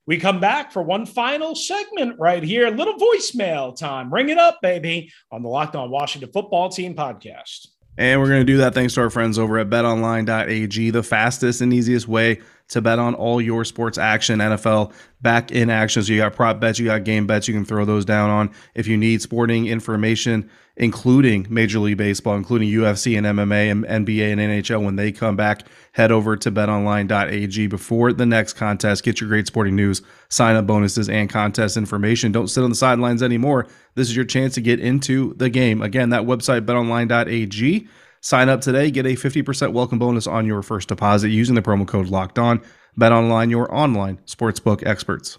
We 0.09 0.17
come 0.17 0.41
back 0.41 0.73
for 0.73 0.83
one 0.83 1.05
final 1.05 1.55
segment 1.55 2.19
right 2.19 2.43
here. 2.43 2.71
Little 2.71 2.95
voicemail 2.95 3.77
time. 3.77 4.11
Ring 4.11 4.31
it 4.31 4.39
up, 4.39 4.59
baby, 4.63 5.13
on 5.31 5.43
the 5.43 5.51
Locked 5.51 5.77
On 5.77 5.91
Washington 5.91 6.31
Football 6.33 6.71
Team 6.71 6.95
podcast. 6.95 7.67
And 7.99 8.19
we're 8.19 8.29
going 8.29 8.41
to 8.41 8.51
do 8.51 8.57
that 8.57 8.73
thanks 8.73 8.95
to 8.95 9.03
our 9.03 9.11
friends 9.11 9.39
over 9.39 9.59
at 9.59 9.69
betonline.ag, 9.69 10.91
the 10.91 11.03
fastest 11.03 11.61
and 11.61 11.75
easiest 11.75 12.09
way 12.09 12.41
to 12.69 12.81
bet 12.81 12.99
on 12.99 13.15
all 13.15 13.41
your 13.41 13.65
sports 13.65 13.99
action. 13.99 14.39
NFL 14.39 14.93
back 15.21 15.51
in 15.51 15.71
action. 15.71 16.03
So 16.03 16.13
you 16.13 16.19
got 16.19 16.35
prop 16.35 16.61
bets, 16.61 16.79
you 16.79 16.87
got 16.87 17.05
game 17.05 17.27
bets, 17.27 17.49
you 17.49 17.55
can 17.55 17.65
throw 17.65 17.85
those 17.85 18.05
down 18.05 18.31
on. 18.31 18.51
If 18.75 18.87
you 18.87 18.97
need 18.97 19.23
sporting 19.23 19.67
information, 19.67 20.49
including 20.79 21.47
Major 21.51 21.81
League 21.81 21.97
Baseball, 21.97 22.37
including 22.37 22.71
UFC 22.71 23.19
and 23.19 23.27
MMA 23.27 23.71
and 23.71 24.07
NBA 24.07 24.33
and 24.33 24.41
NHL 24.41 24.85
when 24.85 24.97
they 24.97 25.11
come 25.11 25.37
back. 25.37 25.67
Head 25.93 26.13
over 26.13 26.37
to 26.37 26.53
betonline.ag 26.53 27.67
before 27.67 28.13
the 28.13 28.25
next 28.25 28.53
contest. 28.53 29.03
Get 29.03 29.21
your 29.21 29.29
great 29.29 29.49
sporting 29.49 29.75
news, 29.75 30.03
sign 30.29 30.55
up 30.55 30.67
bonuses, 30.67 31.09
and 31.09 31.29
contest 31.29 31.77
information. 31.77 32.31
Don't 32.31 32.47
sit 32.47 32.63
on 32.63 32.71
the 32.71 32.77
sidelines 32.77 33.23
anymore. 33.23 33.67
This 33.97 34.09
is 34.09 34.15
your 34.15 34.25
chance 34.25 34.55
to 34.55 34.61
get 34.61 34.79
into 34.79 35.35
the 35.35 35.51
game. 35.51 35.83
Again, 35.83 36.11
that 36.11 36.23
website, 36.23 36.65
betonline.ag. 36.65 37.89
Sign 38.29 38.51
up 38.51 38.61
today, 38.61 38.91
get 38.91 39.07
a 39.07 39.17
50% 39.17 39.73
welcome 39.73 39.99
bonus 39.99 40.27
on 40.27 40.45
your 40.45 40.61
first 40.61 40.89
deposit 40.89 41.31
using 41.31 41.55
the 41.55 41.63
promo 41.63 41.89
code 41.89 42.09
locked 42.09 42.39
on. 42.39 42.61
Bet 42.95 43.11
online, 43.11 43.49
your 43.49 43.75
online 43.75 44.19
sportsbook 44.27 44.87
experts. 44.87 45.39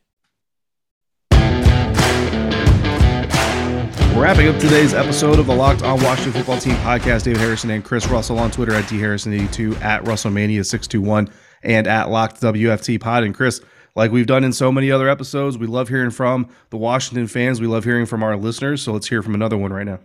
We're 4.15 4.23
wrapping 4.23 4.49
up 4.49 4.59
today's 4.59 4.93
episode 4.93 5.39
of 5.39 5.47
the 5.47 5.55
Locked 5.55 5.81
On 5.83 6.01
Washington 6.03 6.33
Football 6.33 6.59
Team 6.59 6.75
podcast, 6.75 7.23
David 7.23 7.39
Harrison 7.39 7.71
and 7.71 7.83
Chris 7.83 8.07
Russell 8.07 8.37
on 8.37 8.51
Twitter 8.51 8.73
at 8.73 8.83
dharrison82, 8.83 9.81
at 9.81 10.03
Russellmania621, 10.03 11.31
and 11.63 11.87
at 11.87 12.09
Locked 12.09 12.39
WFT 12.41 12.99
Pod. 12.99 13.23
And 13.23 13.33
Chris, 13.33 13.61
like 13.95 14.11
we've 14.11 14.27
done 14.27 14.43
in 14.43 14.53
so 14.53 14.71
many 14.71 14.91
other 14.91 15.09
episodes, 15.09 15.57
we 15.57 15.65
love 15.65 15.89
hearing 15.89 16.11
from 16.11 16.47
the 16.69 16.77
Washington 16.77 17.25
fans. 17.25 17.59
We 17.59 17.67
love 17.67 17.83
hearing 17.83 18.05
from 18.05 18.21
our 18.21 18.37
listeners. 18.37 18.83
So 18.83 18.93
let's 18.93 19.07
hear 19.07 19.23
from 19.23 19.33
another 19.33 19.57
one 19.57 19.73
right 19.73 19.85
now. 19.85 19.99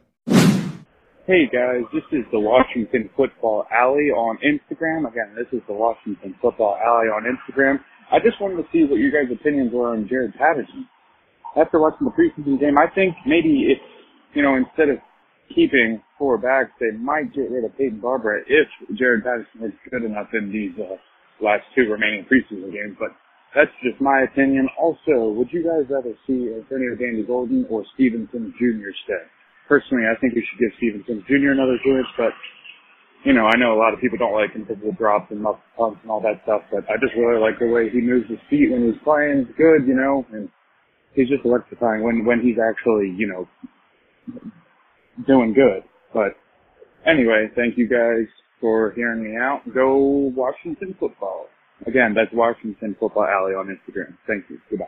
Hey 1.26 1.46
guys, 1.52 1.82
this 1.92 2.04
is 2.12 2.24
the 2.30 2.38
Washington 2.38 3.10
Football 3.16 3.66
Alley 3.72 4.10
on 4.10 4.38
Instagram. 4.38 5.06
Again, 5.10 5.34
this 5.34 5.48
is 5.52 5.60
the 5.66 5.74
Washington 5.74 6.36
Football 6.40 6.78
Alley 6.82 7.08
on 7.08 7.24
Instagram. 7.24 7.80
I 8.12 8.20
just 8.20 8.40
wanted 8.40 8.62
to 8.62 8.68
see 8.72 8.84
what 8.84 9.00
your 9.00 9.10
guys' 9.10 9.32
opinions 9.32 9.72
were 9.72 9.90
on 9.90 10.08
Jaret 10.08 10.38
Patterson. 10.38 10.88
After 11.56 11.80
watching 11.80 12.06
the 12.06 12.12
preseason 12.12 12.60
game, 12.60 12.76
I 12.78 12.86
think 12.94 13.16
maybe 13.26 13.72
if 13.72 13.78
you 14.36 14.42
know, 14.42 14.54
instead 14.60 14.92
of 14.92 15.00
keeping 15.48 16.04
four 16.20 16.36
backs, 16.36 16.70
they 16.78 16.92
might 16.92 17.32
get 17.32 17.50
rid 17.50 17.64
of 17.64 17.72
Peyton 17.78 18.00
Barber 18.00 18.44
if 18.44 18.68
Jaret 18.92 19.24
Patterson 19.24 19.64
is 19.64 19.72
good 19.90 20.04
enough 20.04 20.28
in 20.36 20.52
these 20.52 20.76
uh, 20.76 21.00
last 21.40 21.64
two 21.74 21.88
remaining 21.88 22.28
preseason 22.28 22.68
games. 22.68 23.00
But 23.00 23.16
that's 23.56 23.72
just 23.80 23.96
my 24.00 24.28
opinion. 24.28 24.68
Also, 24.76 25.32
would 25.32 25.48
you 25.50 25.64
guys 25.64 25.88
rather 25.88 26.12
see 26.28 26.52
Antonio 26.52 26.92
Gandy 27.00 27.24
Golden 27.24 27.64
or 27.70 27.82
Steven 27.94 28.28
Sims 28.30 28.52
Jr. 28.60 28.92
stay? 29.08 29.24
Personally, 29.68 30.04
I 30.04 30.14
think 30.20 30.36
we 30.36 30.44
should 30.44 30.60
give 30.60 30.76
Steven 30.76 31.02
Sims 31.08 31.24
Jr. 31.24 31.56
another 31.56 31.80
chance, 31.80 32.06
but 32.20 32.36
you 33.24 33.32
know, 33.32 33.48
I 33.48 33.56
know 33.56 33.74
a 33.74 33.80
lot 33.80 33.94
of 33.94 33.98
people 33.98 34.18
don't 34.20 34.36
like 34.36 34.52
him 34.52 34.62
because 34.68 34.78
of 34.84 34.92
the 34.92 34.98
drops 35.00 35.32
and 35.32 35.40
muff 35.40 35.58
pumps 35.74 35.98
and 36.02 36.12
all 36.12 36.20
that 36.20 36.44
stuff, 36.44 36.62
but 36.70 36.84
I 36.86 37.00
just 37.00 37.16
really 37.16 37.40
like 37.40 37.58
the 37.58 37.66
way 37.66 37.88
he 37.88 38.04
moves 38.04 38.28
his 38.28 38.38
feet 38.50 38.70
when 38.70 38.84
he's 38.86 39.00
playing. 39.02 39.48
Good, 39.56 39.88
you 39.88 39.96
know, 39.96 40.22
and 40.30 40.52
he's 41.16 41.28
just 41.28 41.44
electrifying 41.44 42.02
when 42.02 42.24
when 42.24 42.40
he's 42.40 42.56
actually, 42.58 43.10
you 43.10 43.26
know, 43.26 43.48
doing 45.26 45.52
good. 45.52 45.82
But 46.14 46.36
anyway, 47.04 47.50
thank 47.56 47.76
you 47.76 47.88
guys 47.88 48.26
for 48.60 48.92
hearing 48.92 49.24
me 49.24 49.36
out. 49.36 49.62
Go 49.74 49.96
Washington 50.36 50.94
football. 51.00 51.46
Again, 51.86 52.14
that's 52.14 52.32
Washington 52.32 52.96
Football 52.98 53.24
Alley 53.24 53.54
on 53.54 53.66
Instagram. 53.66 54.16
Thank 54.26 54.44
you. 54.48 54.58
Goodbye. 54.70 54.86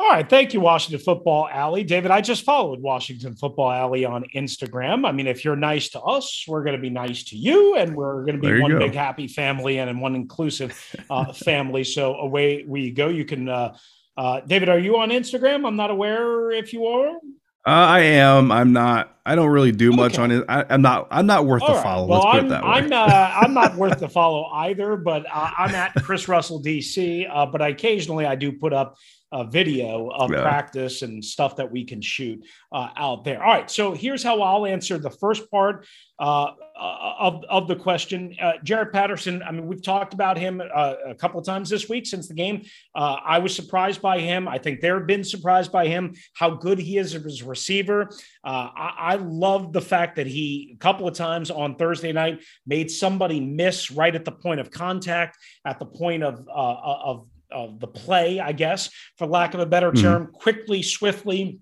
All 0.00 0.10
right. 0.10 0.28
Thank 0.28 0.54
you, 0.54 0.60
Washington 0.60 1.04
Football 1.04 1.48
Alley. 1.48 1.84
David, 1.84 2.10
I 2.10 2.20
just 2.20 2.44
followed 2.44 2.80
Washington 2.80 3.34
Football 3.34 3.70
Alley 3.70 4.04
on 4.04 4.24
Instagram. 4.34 5.06
I 5.06 5.12
mean, 5.12 5.26
if 5.26 5.44
you're 5.44 5.56
nice 5.56 5.88
to 5.90 6.00
us, 6.00 6.44
we're 6.48 6.62
going 6.62 6.76
to 6.76 6.82
be 6.82 6.90
nice 6.90 7.24
to 7.24 7.36
you, 7.36 7.76
and 7.76 7.94
we're 7.94 8.24
going 8.24 8.40
to 8.40 8.40
be 8.40 8.60
one 8.60 8.72
go. 8.72 8.78
big 8.78 8.94
happy 8.94 9.28
family 9.28 9.78
and 9.78 10.00
one 10.00 10.14
inclusive 10.14 10.80
uh, 11.10 11.32
family. 11.44 11.84
So 11.84 12.14
away 12.14 12.64
we 12.66 12.90
go. 12.90 13.08
You 13.08 13.24
can, 13.24 13.48
uh, 13.48 13.76
uh, 14.18 14.40
David, 14.40 14.68
are 14.68 14.80
you 14.80 14.98
on 14.98 15.10
Instagram? 15.10 15.64
I'm 15.64 15.76
not 15.76 15.92
aware 15.92 16.50
if 16.50 16.72
you 16.72 16.86
are. 16.86 17.08
Uh, 17.08 17.20
I 17.64 18.00
am. 18.00 18.50
I'm 18.50 18.72
not. 18.72 19.16
I 19.28 19.34
don't 19.34 19.50
really 19.50 19.72
do 19.72 19.92
much 19.92 20.14
okay. 20.14 20.22
on 20.22 20.30
it. 20.30 20.44
I, 20.48 20.64
am 20.70 20.80
not. 20.80 21.06
I'm 21.10 21.26
not 21.26 21.44
worth 21.44 21.60
All 21.60 21.68
the 21.68 21.74
right. 21.74 21.82
follow. 21.82 22.06
Well, 22.06 22.26
I'm, 22.26 22.50
I'm, 22.50 22.90
uh, 22.90 23.32
I'm 23.42 23.52
not 23.52 23.76
worth 23.76 24.00
the 24.00 24.08
follow 24.08 24.46
either. 24.46 24.96
But 24.96 25.26
uh, 25.30 25.50
I'm 25.58 25.74
at 25.74 25.92
Chris 26.02 26.28
Russell 26.28 26.62
DC. 26.62 27.28
Uh, 27.30 27.44
but 27.44 27.60
occasionally 27.60 28.24
I 28.24 28.36
do 28.36 28.52
put 28.52 28.72
up 28.72 28.96
a 29.30 29.44
video 29.44 30.08
of 30.08 30.30
yeah. 30.30 30.40
practice 30.40 31.02
and 31.02 31.22
stuff 31.22 31.56
that 31.56 31.70
we 31.70 31.84
can 31.84 32.00
shoot 32.00 32.42
uh, 32.72 32.88
out 32.96 33.24
there. 33.24 33.42
All 33.42 33.52
right, 33.52 33.70
so 33.70 33.92
here's 33.92 34.22
how 34.22 34.40
I'll 34.40 34.64
answer 34.64 34.98
the 34.98 35.10
first 35.10 35.50
part 35.50 35.86
uh, 36.18 36.52
uh, 36.78 37.14
of, 37.18 37.44
of 37.48 37.68
the 37.68 37.76
question. 37.76 38.34
Uh, 38.40 38.52
Jaret 38.64 38.92
Patterson, 38.92 39.42
I 39.42 39.52
mean, 39.52 39.66
we've 39.66 39.82
talked 39.82 40.14
about 40.14 40.38
him 40.38 40.62
uh, 40.74 40.94
a 41.06 41.14
couple 41.14 41.38
of 41.38 41.44
times 41.44 41.68
this 41.68 41.88
week 41.88 42.06
since 42.06 42.28
the 42.28 42.34
game. 42.34 42.64
Uh, 42.94 43.16
I 43.24 43.38
was 43.38 43.54
surprised 43.54 44.00
by 44.00 44.20
him. 44.20 44.48
I 44.48 44.58
think 44.58 44.80
they've 44.80 45.06
been 45.06 45.24
surprised 45.24 45.72
by 45.72 45.88
him, 45.88 46.14
how 46.34 46.50
good 46.50 46.78
he 46.78 46.96
is 46.96 47.14
as 47.14 47.42
a 47.42 47.44
receiver. 47.44 48.08
Uh, 48.48 48.70
I, 48.74 48.94
I 48.98 49.14
love 49.16 49.74
the 49.74 49.82
fact 49.82 50.16
that 50.16 50.26
he, 50.26 50.70
a 50.74 50.78
couple 50.78 51.06
of 51.06 51.12
times 51.12 51.50
on 51.50 51.76
Thursday 51.76 52.12
night, 52.12 52.40
made 52.66 52.90
somebody 52.90 53.40
miss 53.40 53.90
right 53.90 54.14
at 54.14 54.24
the 54.24 54.32
point 54.32 54.58
of 54.58 54.70
contact, 54.70 55.36
at 55.66 55.78
the 55.78 55.84
point 55.84 56.22
of, 56.22 56.48
of, 56.48 57.26
of 57.50 57.78
the 57.78 57.86
play, 57.86 58.40
I 58.40 58.52
guess, 58.52 58.88
for 59.18 59.26
lack 59.26 59.52
of 59.52 59.60
a 59.60 59.66
better 59.66 59.92
mm-hmm. 59.92 60.02
term, 60.02 60.26
quickly, 60.32 60.80
swiftly. 60.80 61.58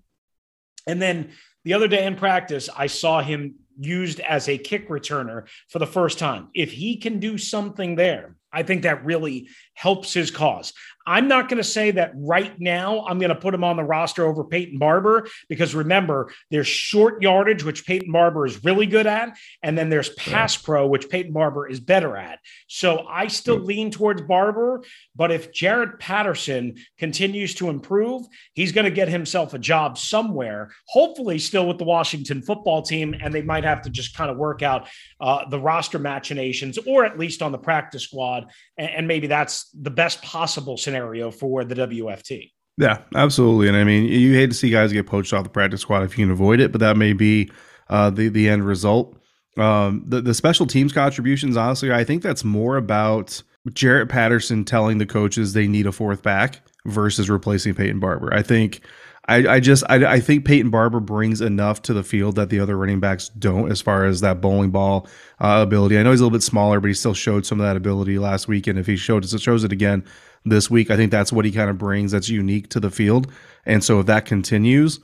And 0.87 1.01
then 1.01 1.31
the 1.65 1.73
other 1.73 1.89
day 1.89 2.05
in 2.05 2.15
practice, 2.15 2.69
I 2.73 2.87
saw 2.87 3.21
him 3.21 3.55
used 3.77 4.21
as 4.21 4.47
a 4.47 4.57
kick 4.57 4.87
returner 4.87 5.49
for 5.67 5.79
the 5.79 5.87
first 5.87 6.17
time. 6.19 6.47
If 6.53 6.71
he 6.71 6.95
can 6.95 7.19
do 7.19 7.37
something 7.37 7.95
there, 7.95 8.37
I 8.53 8.63
think 8.63 8.83
that 8.83 9.03
really 9.03 9.49
helps 9.73 10.13
his 10.13 10.31
cause. 10.31 10.71
I'm 11.07 11.29
not 11.29 11.47
going 11.47 11.57
to 11.57 11.63
say 11.63 11.91
that 11.91 12.11
right 12.15 12.59
now 12.59 13.05
I'm 13.07 13.17
going 13.17 13.29
to 13.29 13.35
put 13.35 13.53
him 13.53 13.63
on 13.63 13.77
the 13.77 13.83
roster 13.83 14.25
over 14.25 14.43
Peyton 14.43 14.77
Barber 14.77 15.29
because 15.47 15.73
remember, 15.73 16.29
there's 16.51 16.67
short 16.67 17.21
yardage, 17.21 17.63
which 17.63 17.85
Peyton 17.85 18.11
Barber 18.11 18.45
is 18.45 18.61
really 18.65 18.85
good 18.85 19.07
at, 19.07 19.37
and 19.63 19.77
then 19.77 19.89
there's 19.89 20.09
pass 20.09 20.55
yeah. 20.57 20.65
pro, 20.65 20.87
which 20.87 21.09
Peyton 21.09 21.31
Barber 21.31 21.65
is 21.65 21.79
better 21.79 22.17
at. 22.17 22.39
So 22.67 23.07
I 23.07 23.27
still 23.27 23.57
lean 23.57 23.89
towards 23.89 24.21
Barber, 24.23 24.83
but 25.15 25.31
if 25.31 25.53
Jaret 25.53 25.97
Patterson 25.97 26.75
continues 26.97 27.55
to 27.55 27.69
improve, 27.69 28.23
he's 28.53 28.73
going 28.73 28.85
to 28.85 28.91
get 28.91 29.07
himself 29.07 29.53
a 29.53 29.59
job 29.59 29.97
somewhere, 29.97 30.71
hopefully 30.87 31.39
still 31.39 31.67
with 31.67 31.77
the 31.77 31.85
Washington 31.85 32.41
football 32.41 32.81
team, 32.81 33.15
and 33.21 33.33
they 33.33 33.41
might 33.41 33.63
have 33.63 33.81
to 33.83 33.89
just 33.89 34.13
kind 34.13 34.29
of 34.29 34.35
work 34.35 34.61
out 34.61 34.89
uh, 35.21 35.47
the 35.49 35.59
roster 35.59 35.99
machinations 35.99 36.77
or 36.85 37.05
at 37.05 37.17
least 37.17 37.41
on 37.41 37.53
the 37.53 37.57
practice 37.57 38.03
squad. 38.03 38.51
And, 38.77 38.89
and 38.89 39.07
maybe 39.07 39.27
that's 39.27 39.69
the 39.71 39.89
best 39.89 40.21
possible 40.21 40.75
scenario 40.75 40.96
scenario 40.97 41.31
for 41.31 41.63
the 41.63 41.75
WFT. 41.75 42.51
Yeah, 42.77 42.99
absolutely. 43.15 43.67
And 43.67 43.77
I 43.77 43.83
mean, 43.83 44.05
you 44.05 44.33
hate 44.33 44.51
to 44.51 44.55
see 44.55 44.69
guys 44.69 44.93
get 44.93 45.07
poached 45.07 45.33
off 45.33 45.43
the 45.43 45.49
practice 45.49 45.81
squad 45.81 46.03
if 46.03 46.17
you 46.17 46.25
can 46.25 46.31
avoid 46.31 46.59
it, 46.59 46.71
but 46.71 46.79
that 46.81 46.97
may 46.97 47.13
be 47.13 47.51
uh, 47.89 48.09
the 48.09 48.29
the 48.29 48.49
end 48.49 48.63
result. 48.65 49.17
Um, 49.57 50.03
the 50.05 50.21
the 50.21 50.33
special 50.33 50.67
teams 50.67 50.93
contributions, 50.93 51.57
honestly, 51.57 51.91
I 51.91 52.03
think 52.03 52.21
that's 52.21 52.43
more 52.43 52.77
about 52.77 53.41
Jaret 53.69 54.09
Patterson 54.09 54.63
telling 54.63 54.99
the 54.99 55.07
coaches 55.07 55.53
they 55.53 55.67
need 55.67 55.87
a 55.87 55.91
fourth 55.91 56.21
back 56.21 56.61
versus 56.85 57.29
replacing 57.29 57.73
Peyton 57.73 57.99
Barber. 57.99 58.31
I 58.31 58.43
think 58.43 58.81
I, 59.27 59.55
I 59.55 59.59
just 59.59 59.83
I, 59.89 60.05
I 60.05 60.19
think 60.19 60.45
Peyton 60.45 60.69
Barber 60.69 60.99
brings 60.99 61.41
enough 61.41 61.81
to 61.83 61.93
the 61.93 62.03
field 62.03 62.35
that 62.35 62.49
the 62.49 62.59
other 62.59 62.77
running 62.77 62.99
backs 62.99 63.29
don't 63.29 63.71
as 63.71 63.81
far 63.81 64.05
as 64.05 64.21
that 64.21 64.39
bowling 64.39 64.69
ball 64.69 65.07
uh, 65.39 65.63
ability. 65.65 65.97
I 65.97 66.03
know 66.03 66.11
he's 66.11 66.21
a 66.21 66.23
little 66.23 66.37
bit 66.37 66.43
smaller, 66.43 66.79
but 66.79 66.89
he 66.89 66.93
still 66.93 67.15
showed 67.15 67.45
some 67.45 67.59
of 67.59 67.65
that 67.65 67.75
ability 67.75 68.19
last 68.19 68.47
week, 68.47 68.67
and 68.67 68.77
if 68.77 68.85
he 68.85 68.95
showed 68.95 69.27
shows 69.27 69.63
it 69.63 69.71
again 69.71 70.05
this 70.45 70.69
week, 70.69 70.89
I 70.91 70.95
think 70.95 71.11
that's 71.11 71.31
what 71.31 71.45
he 71.45 71.51
kind 71.51 71.69
of 71.69 71.77
brings 71.77 72.11
that's 72.11 72.29
unique 72.29 72.69
to 72.69 72.79
the 72.79 72.91
field. 72.91 73.31
And 73.65 73.83
so 73.83 73.99
if 73.99 74.05
that 74.05 74.25
continues, 74.25 74.99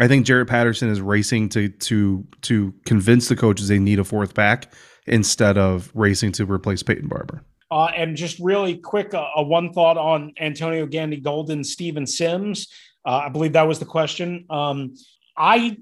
I 0.00 0.08
think 0.08 0.26
Jaret 0.26 0.48
Patterson 0.48 0.88
is 0.88 1.00
racing 1.00 1.48
to 1.50 1.68
to 1.68 2.26
to 2.42 2.74
convince 2.84 3.28
the 3.28 3.36
coaches 3.36 3.68
they 3.68 3.78
need 3.78 3.98
a 3.98 4.04
fourth 4.04 4.34
back 4.34 4.72
instead 5.06 5.58
of 5.58 5.90
racing 5.94 6.32
to 6.32 6.46
replace 6.46 6.82
Peyton 6.82 7.08
Barber. 7.08 7.42
Uh, 7.70 7.90
and 7.96 8.16
just 8.16 8.38
really 8.38 8.76
quick, 8.76 9.12
uh, 9.12 9.26
a 9.36 9.42
one 9.42 9.72
thought 9.72 9.98
on 9.98 10.32
Antonio 10.40 10.86
Gandy 10.86 11.18
Golden, 11.18 11.62
Steven 11.62 12.06
Sims. 12.06 12.68
Uh, 13.04 13.22
I 13.26 13.28
believe 13.28 13.52
that 13.52 13.68
was 13.68 13.78
the 13.78 13.84
question. 13.84 14.46
Um, 14.48 14.94
I 15.36 15.76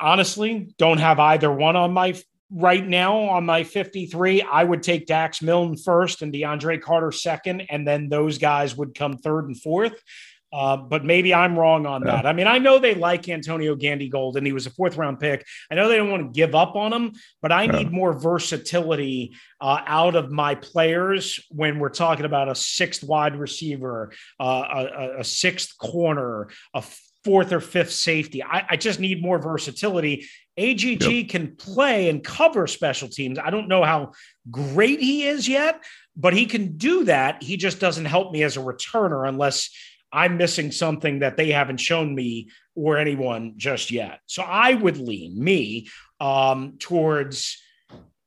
honestly 0.00 0.74
don't 0.78 0.98
have 0.98 1.18
either 1.18 1.52
one 1.52 1.76
on 1.76 1.92
my 1.92 2.14
right 2.54 2.86
now 2.86 3.16
on 3.16 3.46
my 3.46 3.64
53. 3.64 4.42
I 4.42 4.64
would 4.64 4.82
take 4.82 5.06
Dax 5.06 5.42
Milne 5.42 5.76
first 5.76 6.22
and 6.22 6.32
DeAndre 6.32 6.80
Carter 6.80 7.12
second, 7.12 7.62
and 7.70 7.86
then 7.86 8.08
those 8.08 8.38
guys 8.38 8.76
would 8.76 8.94
come 8.94 9.16
third 9.16 9.46
and 9.46 9.60
fourth. 9.60 10.00
Uh, 10.52 10.76
but 10.76 11.02
maybe 11.02 11.32
I'm 11.32 11.58
wrong 11.58 11.86
on 11.86 12.02
that. 12.04 12.26
I 12.26 12.34
mean, 12.34 12.46
I 12.46 12.58
know 12.58 12.78
they 12.78 12.94
like 12.94 13.26
Antonio 13.26 13.74
Gandy 13.74 14.10
Gold, 14.10 14.36
and 14.36 14.46
He 14.46 14.52
was 14.52 14.66
a 14.66 14.70
fourth 14.70 14.98
round 14.98 15.18
pick. 15.18 15.46
I 15.70 15.74
know 15.74 15.88
they 15.88 15.96
don't 15.96 16.10
want 16.10 16.26
to 16.26 16.38
give 16.38 16.54
up 16.54 16.76
on 16.76 16.92
him, 16.92 17.12
but 17.40 17.52
I 17.52 17.66
need 17.66 17.90
more 17.90 18.12
versatility 18.12 19.34
uh, 19.62 19.80
out 19.86 20.14
of 20.14 20.30
my 20.30 20.54
players 20.54 21.40
when 21.48 21.78
we're 21.78 21.88
talking 21.88 22.26
about 22.26 22.50
a 22.50 22.54
sixth 22.54 23.02
wide 23.02 23.36
receiver, 23.36 24.12
uh, 24.38 24.64
a, 24.74 25.20
a, 25.20 25.24
sixth 25.24 25.78
corner, 25.78 26.48
a 26.74 26.84
fourth 27.24 27.52
or 27.52 27.60
fifth 27.60 27.92
safety. 27.92 28.42
I, 28.42 28.66
I 28.70 28.76
just 28.76 29.00
need 29.00 29.22
more 29.22 29.38
versatility. 29.38 30.26
AGG 30.58 31.02
yep. 31.02 31.28
can 31.28 31.56
play 31.56 32.08
and 32.08 32.22
cover 32.22 32.66
special 32.66 33.08
teams. 33.08 33.38
I 33.38 33.50
don't 33.50 33.68
know 33.68 33.82
how 33.82 34.12
great 34.50 35.00
he 35.00 35.24
is 35.26 35.48
yet, 35.48 35.82
but 36.16 36.34
he 36.34 36.46
can 36.46 36.76
do 36.76 37.04
that. 37.04 37.42
He 37.42 37.56
just 37.56 37.80
doesn't 37.80 38.04
help 38.04 38.32
me 38.32 38.42
as 38.42 38.56
a 38.56 38.60
returner 38.60 39.26
unless 39.26 39.70
I'm 40.12 40.36
missing 40.36 40.70
something 40.70 41.20
that 41.20 41.36
they 41.36 41.50
haven't 41.52 41.78
shown 41.78 42.14
me 42.14 42.50
or 42.74 42.98
anyone 42.98 43.54
just 43.56 43.90
yet. 43.90 44.20
So 44.26 44.42
I 44.42 44.74
would 44.74 44.98
lean 44.98 45.42
me 45.42 45.88
um, 46.20 46.74
towards 46.78 47.58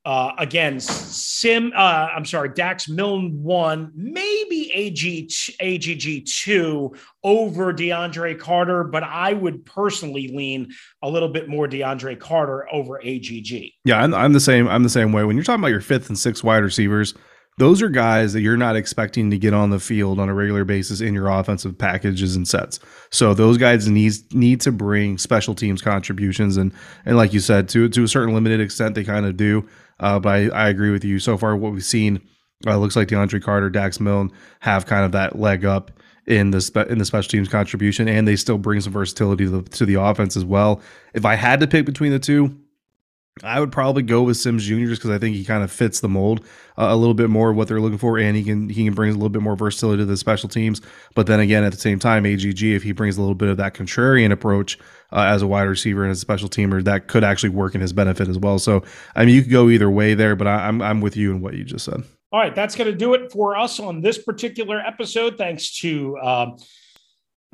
uh, 0.05 0.31
again 0.37 0.79
Sim. 0.79 1.73
Uh, 1.75 2.07
I'm 2.15 2.25
sorry, 2.25 2.49
Dax 2.49 2.87
Milne 2.87 3.41
one, 3.43 3.91
maybe 3.95 4.71
AG 4.73 5.29
AGG 5.59 6.25
two 6.25 6.95
over 7.23 7.73
DeAndre 7.73 8.39
Carter, 8.39 8.83
but 8.83 9.03
I 9.03 9.33
would 9.33 9.65
personally 9.65 10.27
lean 10.27 10.71
a 11.01 11.09
little 11.09 11.29
bit 11.29 11.49
more 11.49 11.67
DeAndre 11.67 12.19
Carter 12.19 12.67
over 12.71 13.01
AGG. 13.03 13.73
Yeah, 13.83 13.97
I'm, 13.97 14.13
I'm 14.13 14.33
the 14.33 14.39
same. 14.39 14.67
I'm 14.67 14.83
the 14.83 14.89
same 14.89 15.11
way. 15.11 15.23
When 15.23 15.35
you're 15.35 15.43
talking 15.43 15.61
about 15.61 15.71
your 15.71 15.81
fifth 15.81 16.09
and 16.09 16.17
sixth 16.17 16.43
wide 16.43 16.63
receivers 16.63 17.13
those 17.57 17.81
are 17.81 17.89
guys 17.89 18.33
that 18.33 18.41
you're 18.41 18.57
not 18.57 18.75
expecting 18.75 19.31
to 19.31 19.37
get 19.37 19.53
on 19.53 19.69
the 19.69 19.79
field 19.79 20.19
on 20.19 20.27
a 20.27 20.33
regular 20.33 20.65
basis 20.65 20.99
in 20.99 21.13
your 21.13 21.29
offensive 21.29 21.77
packages 21.77 22.35
and 22.35 22.45
sets. 22.45 22.79
So 23.11 23.33
those 23.33 23.57
guys 23.57 23.87
need 23.87 24.13
need 24.33 24.59
to 24.61 24.71
bring 24.71 25.17
special 25.17 25.55
teams 25.55 25.81
contributions 25.81 26.57
and 26.57 26.73
and 27.05 27.15
like 27.15 27.33
you 27.33 27.39
said 27.39 27.69
to 27.69 27.87
to 27.87 28.03
a 28.03 28.07
certain 28.07 28.33
limited 28.33 28.59
extent 28.59 28.95
they 28.95 29.03
kind 29.03 29.25
of 29.25 29.37
do. 29.37 29.67
Uh, 29.99 30.19
but 30.19 30.29
I, 30.29 30.47
I 30.49 30.69
agree 30.69 30.91
with 30.91 31.03
you. 31.03 31.19
So 31.19 31.38
far, 31.38 31.55
what 31.55 31.71
we've 31.71 31.84
seen 31.84 32.21
uh, 32.67 32.77
looks 32.77 32.95
like 32.95 33.08
DeAndre 33.08 33.41
Carter, 33.41 33.69
Dax 33.69 33.99
Milne 33.99 34.31
have 34.60 34.86
kind 34.86 35.05
of 35.05 35.12
that 35.13 35.39
leg 35.39 35.65
up 35.65 35.91
in 36.27 36.51
the 36.51 36.62
spe- 36.62 36.89
in 36.89 36.97
the 36.97 37.05
special 37.05 37.29
teams 37.29 37.47
contribution, 37.47 38.08
and 38.08 38.27
they 38.27 38.36
still 38.36 38.58
bring 38.58 38.81
some 38.81 38.93
versatility 38.93 39.45
to 39.45 39.62
the, 39.62 39.69
to 39.69 39.86
the 39.86 39.95
offense 39.95 40.36
as 40.36 40.45
well. 40.45 40.81
If 41.13 41.25
I 41.25 41.36
had 41.36 41.60
to 41.60 41.67
pick 41.67 41.86
between 41.86 42.12
the 42.12 42.19
two, 42.19 42.58
I 43.43 43.60
would 43.60 43.71
probably 43.71 44.01
go 44.01 44.23
with 44.23 44.38
Sims 44.38 44.65
Jr. 44.65 44.86
just 44.86 45.01
because 45.01 45.12
I 45.12 45.19
think 45.19 45.36
he 45.36 45.43
kind 45.43 45.63
of 45.63 45.71
fits 45.71 45.99
the 45.99 46.08
mold 46.08 46.45
uh, 46.77 46.88
a 46.89 46.95
little 46.95 47.13
bit 47.13 47.29
more 47.29 47.51
of 47.51 47.58
what 47.58 47.67
they're 47.67 47.81
looking 47.81 47.97
for, 47.97 48.17
and 48.17 48.36
he 48.36 48.43
can 48.43 48.69
he 48.69 48.86
can 48.86 48.93
bring 48.93 49.10
a 49.10 49.13
little 49.13 49.29
bit 49.29 49.41
more 49.41 49.55
versatility 49.55 50.01
to 50.01 50.05
the 50.05 50.17
special 50.17 50.49
teams. 50.49 50.81
But 51.15 51.27
then 51.27 51.39
again, 51.39 51.63
at 51.63 51.73
the 51.73 51.79
same 51.79 51.99
time, 51.99 52.25
AGG 52.25 52.63
if 52.63 52.84
he 52.84 52.93
brings 52.93 53.17
a 53.17 53.21
little 53.21 53.36
bit 53.36 53.49
of 53.49 53.58
that 53.58 53.73
contrarian 53.73 54.31
approach 54.31 54.79
uh, 55.11 55.25
as 55.27 55.41
a 55.41 55.47
wide 55.47 55.63
receiver 55.63 56.03
and 56.03 56.11
as 56.11 56.17
a 56.17 56.21
special 56.21 56.49
teamer, 56.49 56.83
that 56.83 57.07
could 57.07 57.23
actually 57.23 57.49
work 57.49 57.75
in 57.75 57.81
his 57.81 57.93
benefit 57.93 58.27
as 58.27 58.37
well. 58.37 58.59
So 58.59 58.83
I 59.15 59.25
mean, 59.25 59.35
you 59.35 59.41
could 59.41 59.51
go 59.51 59.69
either 59.69 59.89
way 59.89 60.13
there, 60.13 60.35
but 60.35 60.47
I, 60.47 60.67
I'm 60.67 60.81
I'm 60.81 61.01
with 61.01 61.15
you 61.17 61.31
in 61.31 61.41
what 61.41 61.53
you 61.53 61.63
just 61.63 61.85
said. 61.85 62.03
All 62.31 62.39
right, 62.39 62.53
that's 62.53 62.75
going 62.75 62.91
to 62.91 62.97
do 62.97 63.13
it 63.13 63.31
for 63.31 63.55
us 63.55 63.79
on 63.79 64.01
this 64.01 64.17
particular 64.17 64.79
episode. 64.79 65.37
Thanks 65.37 65.79
to. 65.79 66.17
Uh, 66.17 66.57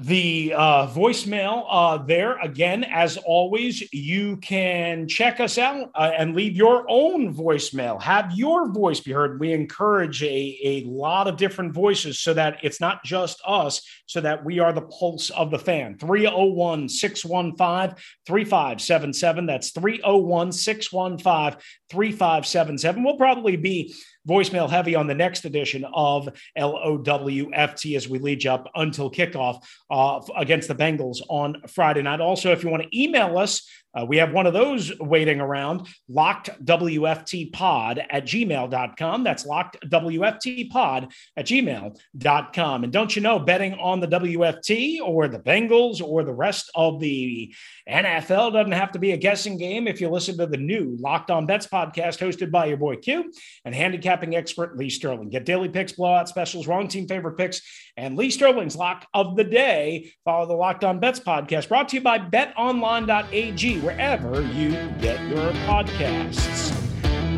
the 0.01 0.53
uh, 0.55 0.87
voicemail 0.87 1.65
uh, 1.69 1.97
there. 1.97 2.37
Again, 2.39 2.83
as 2.83 3.17
always, 3.17 3.93
you 3.93 4.37
can 4.37 5.07
check 5.07 5.39
us 5.39 5.57
out 5.57 5.91
uh, 5.93 6.11
and 6.17 6.35
leave 6.35 6.55
your 6.55 6.85
own 6.89 7.35
voicemail. 7.35 8.01
Have 8.01 8.31
your 8.35 8.71
voice 8.71 8.99
be 8.99 9.11
heard. 9.11 9.39
We 9.39 9.53
encourage 9.53 10.23
a, 10.23 10.57
a 10.63 10.83
lot 10.85 11.27
of 11.27 11.37
different 11.37 11.73
voices 11.73 12.19
so 12.19 12.33
that 12.33 12.57
it's 12.63 12.81
not 12.81 13.03
just 13.03 13.41
us, 13.45 13.81
so 14.07 14.21
that 14.21 14.43
we 14.43 14.59
are 14.59 14.73
the 14.73 14.81
pulse 14.81 15.29
of 15.29 15.51
the 15.51 15.59
fan. 15.59 15.97
301 15.99 16.89
615 16.89 17.95
3577. 18.25 19.45
That's 19.45 19.71
301 19.71 20.51
615 20.51 21.61
3577. 21.91 23.03
We'll 23.03 23.17
probably 23.17 23.55
be 23.55 23.93
voicemail 24.27 24.69
heavy 24.69 24.95
on 24.95 25.07
the 25.07 25.15
next 25.15 25.45
edition 25.45 25.86
of 25.93 26.29
LOWFT 26.57 27.95
as 27.95 28.07
we 28.07 28.19
lead 28.19 28.43
you 28.43 28.51
up 28.51 28.69
until 28.75 29.10
kickoff 29.10 29.63
uh, 29.89 30.19
against 30.38 30.67
the 30.67 30.75
Bengals 30.75 31.21
on 31.29 31.62
Friday 31.67 32.01
night. 32.01 32.21
Also, 32.21 32.51
if 32.51 32.63
you 32.63 32.69
want 32.69 32.84
to 32.84 32.99
email 32.99 33.38
us, 33.38 33.67
Uh, 33.93 34.06
we 34.06 34.17
have 34.17 34.32
one 34.32 34.47
of 34.47 34.54
those 34.54 34.97
waiting 34.99 35.41
around, 35.41 35.88
locked 36.08 36.49
WFT 36.63 37.51
pod 37.51 38.01
at 38.10 38.25
gmail.com. 38.25 39.23
That's 39.23 39.45
locked 39.45 39.77
WFT 39.89 40.69
pod 40.69 41.12
at 41.36 41.45
gmail.com. 41.45 42.84
And 42.84 42.93
don't 42.93 43.15
you 43.15 43.21
know, 43.21 43.39
betting 43.39 43.73
on 43.75 43.99
the 43.99 44.08
WFT 44.08 44.99
or 45.01 45.27
the 45.27 45.39
Bengals 45.39 46.01
or 46.01 46.23
the 46.23 46.34
rest 46.34 46.71
of 46.75 46.99
the 46.99 47.54
NFL 47.89 48.54
doesn't 48.54 48.71
have 48.71 48.91
to 48.91 48.99
be 48.99 49.12
a 49.12 49.17
guessing 49.17 49.58
game 49.58 49.88
if 49.88 49.99
you 49.99 50.10
listen 50.10 50.38
to 50.38 50.45
the 50.45 50.58
new 50.58 50.95
Locked 50.99 51.32
On 51.32 51.45
Bets 51.45 51.67
podcast 51.67 52.19
hosted 52.19 52.51
by 52.51 52.65
your 52.65 52.77
boy 52.77 52.95
Q 52.95 53.32
and 53.65 53.75
handicapping 53.75 54.36
expert 54.36 54.77
Lee 54.77 54.89
Sterling. 54.89 55.30
Get 55.30 55.45
daily 55.45 55.69
picks, 55.69 55.93
blowout 55.93 56.30
specials, 56.30 56.67
wrong 56.67 56.88
team 56.88 57.08
favorite 57.08 57.38
picks, 57.38 57.62
and 57.97 58.17
Lee 58.17 58.30
Sterling's 58.30 58.75
lock 58.75 59.08
of 59.13 59.36
the 59.36 59.43
day. 59.43 60.13
Follow 60.25 60.45
the 60.45 60.54
Locked 60.54 60.84
On 60.84 60.99
Bets 60.99 61.19
podcast 61.19 61.67
brought 61.67 61.89
to 61.89 61.97
you 61.97 62.01
by 62.01 62.19
betonline.ag, 62.19 63.80
wherever 63.80 64.41
you 64.41 64.71
get 64.99 65.19
your 65.30 65.51
podcasts. 65.67 66.71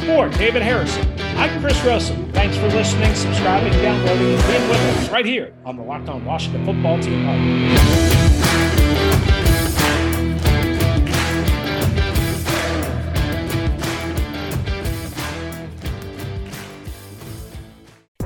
For 0.05 0.27
David 0.37 0.61
Harrison, 0.61 1.07
I'm 1.37 1.61
Chris 1.61 1.81
Russell. 1.83 2.17
Thanks 2.33 2.57
for 2.57 2.67
listening, 2.67 3.15
subscribing, 3.15 3.71
downloading, 3.73 4.33
and 4.33 4.47
being 4.47 4.69
with 4.69 4.79
us 4.97 5.09
right 5.09 5.25
here 5.25 5.53
on 5.65 5.77
the 5.77 5.83
Locked 5.83 6.09
On 6.09 6.25
Washington 6.25 6.65
Football 6.65 6.99
Team 6.99 7.23
podcast. 7.23 8.13